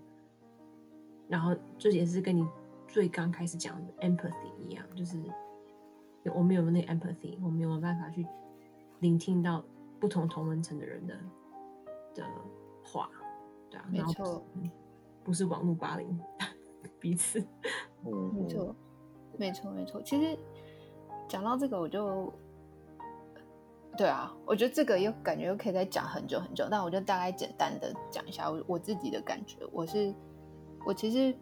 [1.28, 2.48] 然后这也是跟你
[2.88, 5.18] 最刚开始讲的 empathy 一样，就是。
[6.36, 7.38] 我们有没有那个 empathy？
[7.42, 8.24] 我们有没有办法去
[9.00, 9.64] 聆听到
[10.00, 11.16] 不同同温层的人的
[12.14, 12.24] 的
[12.84, 13.10] 话？
[13.72, 14.44] 对啊，没错，
[15.24, 16.20] 不是网络霸凌
[17.00, 17.44] 彼此。
[18.06, 18.76] 嗯，没错，
[19.38, 20.02] 没错，没错。
[20.04, 20.38] 其实
[21.28, 22.32] 讲到这个，我就
[23.98, 26.68] 对啊，我觉得这个又感觉又可以再讲很久很久。
[26.72, 29.58] 但我就大概简单的讲一下我我自己的感觉。
[29.72, 30.14] 我是
[30.86, 31.38] 我其实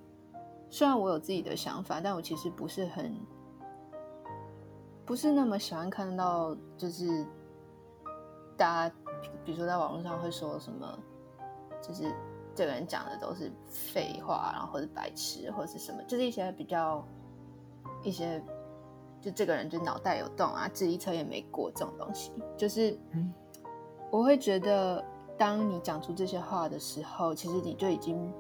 [0.70, 3.16] 虽然我有自己的想法，但我其实不是很。
[5.06, 7.26] 不是那么喜欢看到，就是
[8.58, 8.96] 大家，
[9.46, 11.00] 比如说在网络上会说什么，
[11.82, 12.12] 就是
[12.54, 17.08] 这个人讲的都是废话，然后或者白痴，或者是什么，就是一些比较
[18.04, 18.44] 一些，
[19.28, 22.98] 就这个人就脑袋有洞啊，智力测验没过这种东西，就是
[24.10, 25.04] 我会觉得，
[25.38, 28.32] 当你讲出这些话的时候，其实你就已经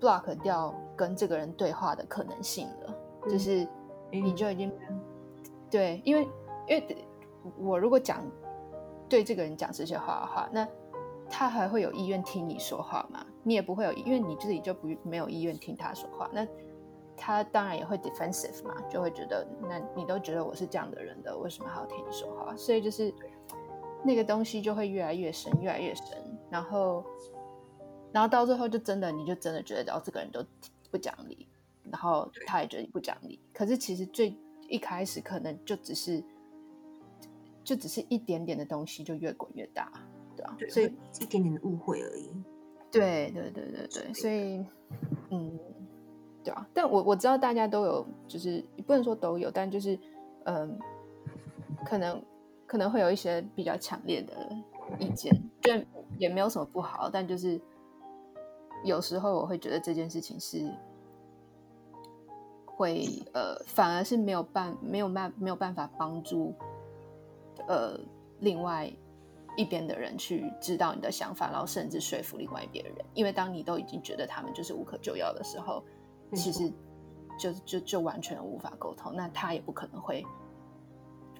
[0.00, 2.94] block 掉跟这个人对话的可能性了，
[3.30, 3.64] 就是
[4.10, 4.72] 你就已经。
[5.70, 6.28] 对，因为
[6.66, 7.06] 因为
[7.56, 8.24] 我如果讲
[9.08, 10.66] 对这个人讲这些话的话，那
[11.30, 13.24] 他还会有意愿听你说话吗？
[13.44, 16.44] 你也不会有，因为你自己就不没有意愿听他说话，那
[17.18, 22.56] 他当然也会 defensive 嘛，就会觉得，那你都觉得我是这样的人的，为什么还要听你说话？
[22.56, 23.12] 所以就是
[24.04, 26.06] 那个东西就会越来越深，越来越深，
[26.48, 27.04] 然后，
[28.12, 30.44] 然后到最后就真的，你就真的觉得，哦，这个人都
[30.90, 31.46] 不讲理，
[31.90, 34.34] 然后他也觉得你不讲理，可是其实最
[34.68, 36.22] 一开始可能就只是，
[37.64, 39.90] 就只是一点点的东西，就越滚越大。
[40.36, 42.30] 对啊，所以一点点的误会而已。
[42.90, 44.64] 对对对对对，所以
[45.30, 45.58] 嗯，
[46.44, 46.66] 对啊。
[46.72, 49.98] 但我我知道大家都有，就是不能说都有，但就是
[50.44, 50.78] 嗯，
[51.84, 52.22] 可能
[52.66, 54.34] 可能会有一些比较强烈的
[54.98, 55.32] 意见，
[55.62, 55.72] 就
[56.18, 57.08] 也没有什么不好。
[57.10, 57.60] 但就是
[58.84, 60.72] 有时候我会觉得这件事情是
[62.64, 66.54] 会呃，反而是没有办没有办没有办法帮助
[67.66, 67.98] 呃
[68.40, 68.92] 另外。
[69.56, 75.82] 一边的人去知道你的想法，然后甚至说服另外一边人，因为当你都已经觉得他们就是无可救药的时候，
[76.33, 76.71] 其实
[77.39, 80.25] 就就就完全无法沟通，那他也不可能会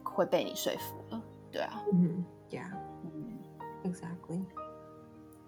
[0.03, 1.21] 会被你说服了，
[1.51, 2.71] 对啊，嗯，Yeah，
[3.03, 3.39] 嗯，
[3.83, 4.45] Exactly，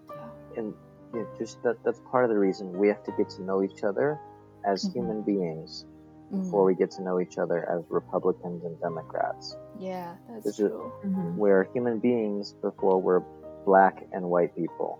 [0.07, 0.73] 对啊，And
[1.13, 3.83] yeah, just that that's part of the reason we have to get to know each
[3.83, 4.17] other
[4.63, 5.85] as human beings
[6.31, 9.55] before we get to know each other as Republicans and Democrats.
[9.79, 10.91] Yeah, that's true.
[11.37, 13.21] We're human beings before we're
[13.63, 14.97] black and white people.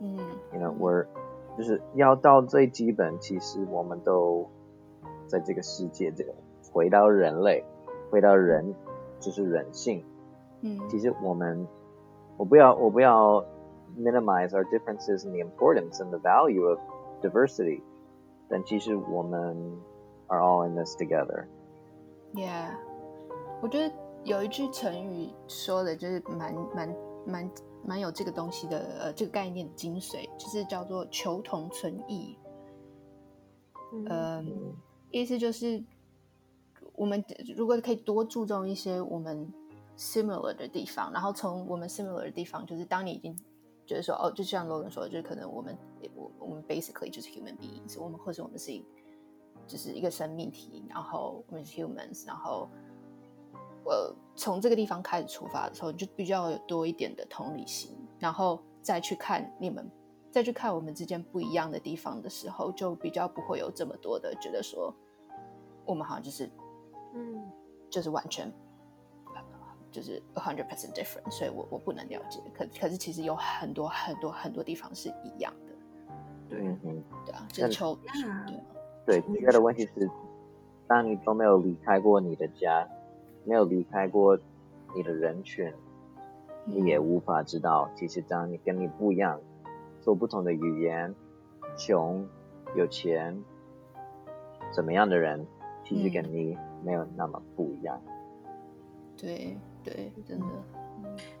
[0.00, 1.06] You know, we're
[1.57, 4.47] 就是要到最基本，其实我们都
[5.27, 6.33] 在这个世界，这个
[6.71, 7.63] 回到人类，
[8.09, 8.73] 回到人，
[9.19, 10.03] 就是人性。
[10.61, 11.67] 嗯，其实我们，
[12.37, 13.43] 我不要，我不要
[13.97, 16.79] minimize our differences and the importance and the value of
[17.21, 17.81] diversity，
[18.49, 19.79] 但其实我们
[20.27, 21.45] are all in this together.
[22.33, 22.71] Yeah，
[23.61, 23.93] 我觉得。
[24.23, 26.95] 有一句成语说的，就是蛮蛮
[27.25, 27.51] 蛮
[27.85, 32.37] 蛮有这个东西的，呃，这个概念的精髓，就是叫做求同存异。
[33.91, 34.45] 嗯、呃，
[35.11, 35.83] 意思就是
[36.93, 37.23] 我们
[37.55, 39.51] 如果可以多注重一些我们
[39.97, 43.35] similar 的地方，然后从我们 similar 的地方，就是当你已经
[43.85, 45.77] 觉得说，哦，就像 Logan 说的，就是可能我们
[46.15, 48.85] 我我们 basically 就是 human beings，我们或者我们是一
[49.67, 52.69] 就是一个生命体，然后我们是 humans，然后。
[53.85, 59.89] 呃，从这个地方开始出发的时候，就比较有多一点的同理心，然后再去看你们，
[60.31, 64.93] 再去看我们之间不一样的地方的时候，就比较不会有这么多的觉得说，
[65.85, 66.49] 我们好像就是，
[67.13, 67.51] 嗯，
[67.89, 68.51] 就是完全，
[69.91, 72.39] 就是 a hundred percent different，所以我我不能了解。
[72.53, 75.73] 可可是其实有很多很多很多地方是一样的。
[76.49, 77.97] 对，嗯，对啊，就是抽，
[79.05, 80.09] 对，对，第二个问题是，
[80.87, 82.87] 当你都没有离开过你的家。
[83.45, 84.37] 没有离开过
[84.95, 85.73] 你的人群，
[86.65, 89.39] 你也无法知道，其实当你跟你不一样，
[90.01, 91.13] 说不同的语言，
[91.75, 92.25] 穷、
[92.75, 93.37] 有钱，
[94.71, 95.45] 怎么样的人，
[95.83, 97.99] 其实跟你没有那么不一样。
[99.17, 100.45] 对对，真的。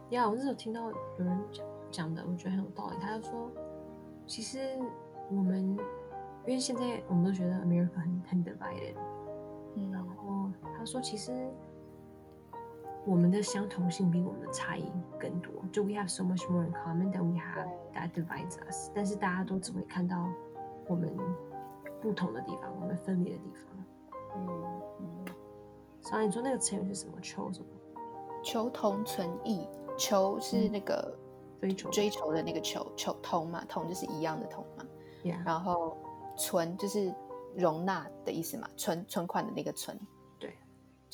[0.09, 2.97] 呀，我那时候听到有人讲讲的，我觉得很有道理。
[2.99, 3.49] 他就说，
[4.27, 4.59] 其实
[5.29, 5.77] 我们，
[6.45, 8.95] 因为现在我们都觉得 America 很很 divided，
[9.75, 11.49] 嗯，然后他说其实。
[13.05, 18.89] 我们的相同性比我们的差异更多，就 we have so much more in common than we have that divides us。
[18.93, 20.29] 但是大家都只会看到
[20.87, 21.13] 我们
[22.01, 23.85] 不同的地方，我们分别的地方。
[24.37, 25.25] 嗯嗯。
[26.01, 27.17] 所以你说那个成语是什么？
[27.21, 27.65] 求什么？
[28.43, 29.67] 求同存异。
[29.95, 31.15] 求是那个
[31.61, 34.83] 追求追求的那个求，求同嘛，同就是一样的同嘛。
[35.45, 35.95] 然后
[36.35, 37.13] 存就是
[37.55, 39.95] 容纳的意思嘛，存存款的那个存。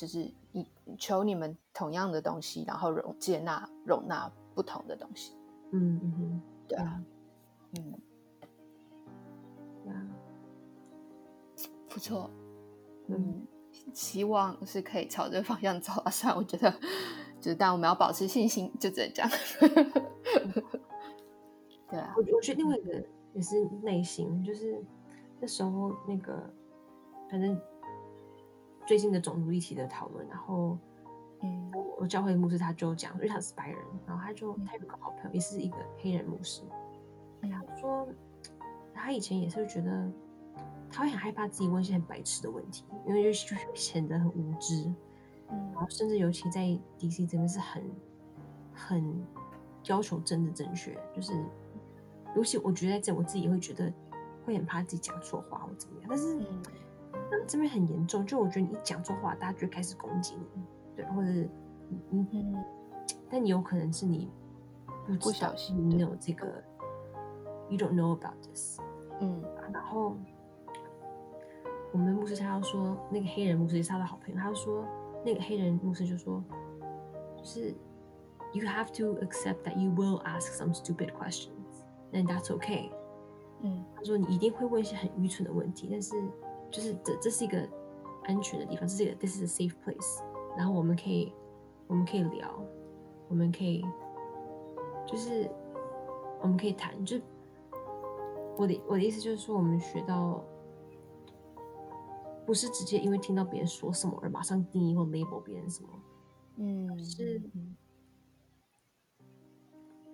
[0.00, 0.66] 就是你
[0.98, 1.54] 求你们。
[1.72, 5.32] 同样的东西，然后容接纳容纳不同的东西。
[5.70, 7.02] 嗯嗯嗯，对啊，
[7.78, 7.94] 嗯，
[9.88, 10.04] 啊，
[11.88, 12.30] 不错，
[13.06, 13.46] 嗯，
[13.94, 16.10] 希望是可以朝这个方向走啊。
[16.10, 16.70] 虽然我觉得，
[17.40, 19.30] 就是但我们要保持信心，就只能这样。
[21.88, 24.84] 对啊，我我觉得另外一个也是内心，就是
[25.40, 26.52] 那时候那个，
[27.30, 27.58] 反正
[28.90, 30.76] 最近的种族议题的讨论，然后。
[31.42, 36.62] 嗯，我教会的牧师他就讲，因为他是白人，然后他就他有个好朋友，也是一个黑人牧师。
[37.40, 38.06] 哎呀，说
[38.92, 40.10] 他以前也是觉得
[40.90, 44.92] 他会很害怕自己问一些很白痴的问题，因为就就显得很无知。
[45.50, 46.60] 嗯，然后甚至尤其在
[46.98, 47.82] DC 这边是很
[48.74, 49.24] 很
[49.84, 51.32] 要求真的正确，就是
[52.34, 53.90] 尤其我觉得在这我自己也会觉得
[54.44, 56.06] 会很怕自己讲错话或怎么样。
[56.10, 56.62] 但是嗯，
[57.46, 60.62] 这边很严重，就我觉得你一讲错话，大家就开始攻击你。
[60.96, 61.30] 对或者，
[62.10, 62.64] 嗯嗯，
[63.30, 64.28] 但你有可能是你
[65.06, 66.46] 不不小心你有这个
[67.68, 68.80] ，you don't know about this。
[69.20, 70.16] 嗯，然后
[71.92, 74.84] 我们牧师他要说，那个黑人牧师也是他的好朋友，他就说
[75.24, 76.42] 那个黑人牧师就说，
[77.36, 77.74] 就是
[78.52, 82.90] you have to accept that you will ask some stupid questions，and that's okay。
[83.62, 86.14] 嗯，他说你一定会问一些很愚蠢的问题，但是
[86.70, 87.68] 就是这这是一个
[88.24, 90.22] 安全的地方，这是一个 this is a safe place，
[90.56, 91.32] 然后我们可以
[91.86, 92.62] 我们可以聊，
[93.28, 93.84] 我们可以。
[95.06, 95.50] 就是
[96.40, 97.18] 我们可以谈，就
[98.56, 100.44] 我的我的意思就是说，我们学到
[102.46, 105.88] 不是直接因为听到别人说什么而马上定义或 label 别人什么，
[106.58, 107.42] 嗯，是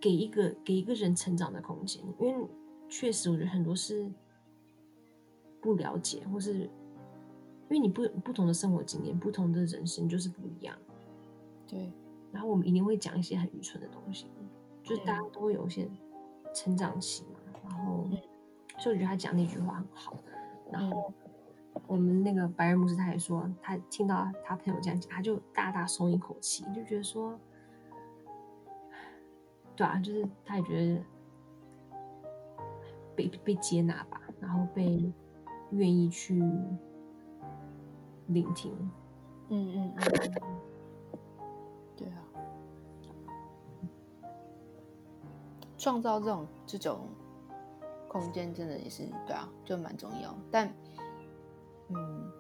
[0.01, 2.49] 给一个给一个人成长的空间，因为
[2.89, 4.11] 确实我觉得很多是
[5.67, 6.69] 不了解，或是因
[7.71, 10.79] 为你不不同的生活经验，不同的人生就是不一样，
[11.67, 11.93] 对，
[12.31, 14.27] 然后我们一定会讲一些很愚蠢的东西。
[14.85, 15.91] 就是大家都会有一些
[16.55, 18.09] 成长期嘛，然后，
[18.79, 20.17] 所以我觉得他讲那句话很好。
[20.71, 21.13] 然后
[21.89, 27.37] 我们那个白人牧师他也说，他听到他朋友这样讲，他就大大松一口气，就觉得说，
[29.75, 31.03] 对啊，就是他也觉得
[33.17, 35.13] 被被接纳吧，然后被
[35.71, 36.43] 愿意去
[38.27, 38.73] 聆听。
[39.49, 40.05] 嗯嗯嗯。
[41.97, 42.19] 对啊
[45.79, 47.09] 创造这种这种
[48.09, 50.35] 空间，真的也是对啊，就蛮重要。
[50.51, 50.73] 但，
[51.89, 52.31] 嗯，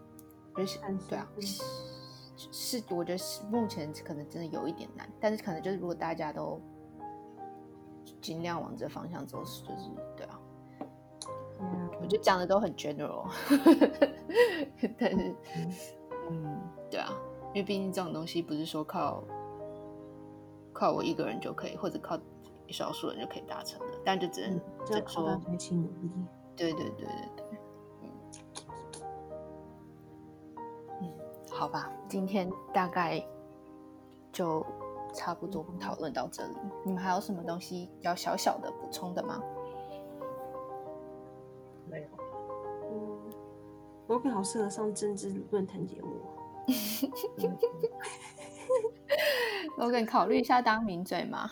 [0.56, 6.60] 就是对啊，是，是我觉得是目前可能真的有一点难，但是可能就是如果大家都
[8.20, 10.35] 尽量往这方向走，就是对啊。
[11.60, 13.26] 嗯，我觉得讲的都很 general，
[14.98, 15.34] 但是，
[16.30, 17.12] 嗯，对啊，
[17.48, 19.22] 因为毕竟这种东西不是说靠
[20.72, 22.18] 靠我一个人就可以，或者靠。
[22.68, 26.10] 少数人就可以达成的，但就只能再说一起努力。
[26.56, 27.58] 对对对对对，
[28.02, 28.10] 嗯
[31.00, 31.12] 嗯，
[31.48, 33.24] 好吧，今天大概
[34.32, 34.66] 就
[35.14, 36.56] 差不多讨论到这里。
[36.84, 39.40] 你们还有什么东西要小小的补充的吗？
[44.06, 46.20] 我更好适合上政治论坛节目。
[49.78, 51.48] 我给你考虑一下当名嘴吗？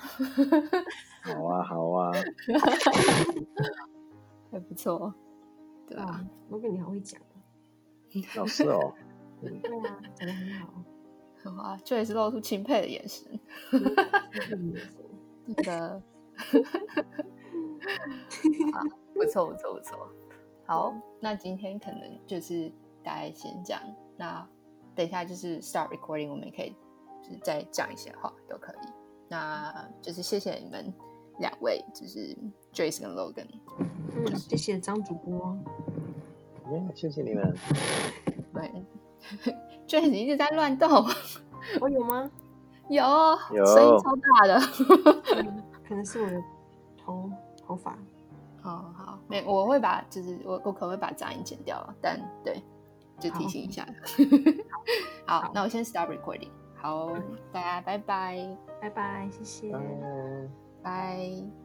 [1.23, 2.11] 好啊，好啊，
[4.51, 5.15] 还不错。
[5.87, 7.21] 对啊，我跟你好会讲。
[8.37, 8.95] 老师哦。
[9.43, 9.51] 对
[9.87, 10.73] 啊，讲的很好。
[11.43, 13.39] 好啊，这也是露出钦佩的眼神。
[15.45, 16.03] 那个。
[18.73, 18.81] 啊，
[19.15, 20.09] 不错，不错，不错。
[20.67, 20.95] 好，
[21.25, 22.71] 那今天可能就是
[23.03, 23.81] 大概先这样。
[24.19, 24.47] 那
[24.95, 26.77] 等一下就是 start recording，我们也可以。
[27.23, 28.87] 就是再讲一些话都可以，
[29.29, 30.93] 那就是谢谢你们
[31.39, 32.37] 两位，就是
[32.71, 33.47] Joyce 跟 Logan，
[33.79, 35.57] 嗯，谢谢张主播，
[36.67, 37.57] 嗯，谢谢你们。
[38.53, 38.85] 对
[39.89, 40.91] ，Joyce 一直在乱动，
[41.81, 42.31] 我有吗？
[42.91, 43.03] 有，
[43.55, 44.61] 有，声音超大的，
[45.89, 46.45] 可能是我的
[47.03, 47.31] 头
[47.67, 47.99] 头发。
[48.65, 52.63] 好好，没，我会把，就是我我可能会把杂音剪掉了，但对，
[53.21, 53.87] 就提醒一下。
[55.27, 56.51] 好， 好，好，那我先 stop recording。
[56.75, 57.13] 好，
[57.53, 59.73] 大家拜拜，拜拜，谢谢。
[60.83, 61.64] 拜。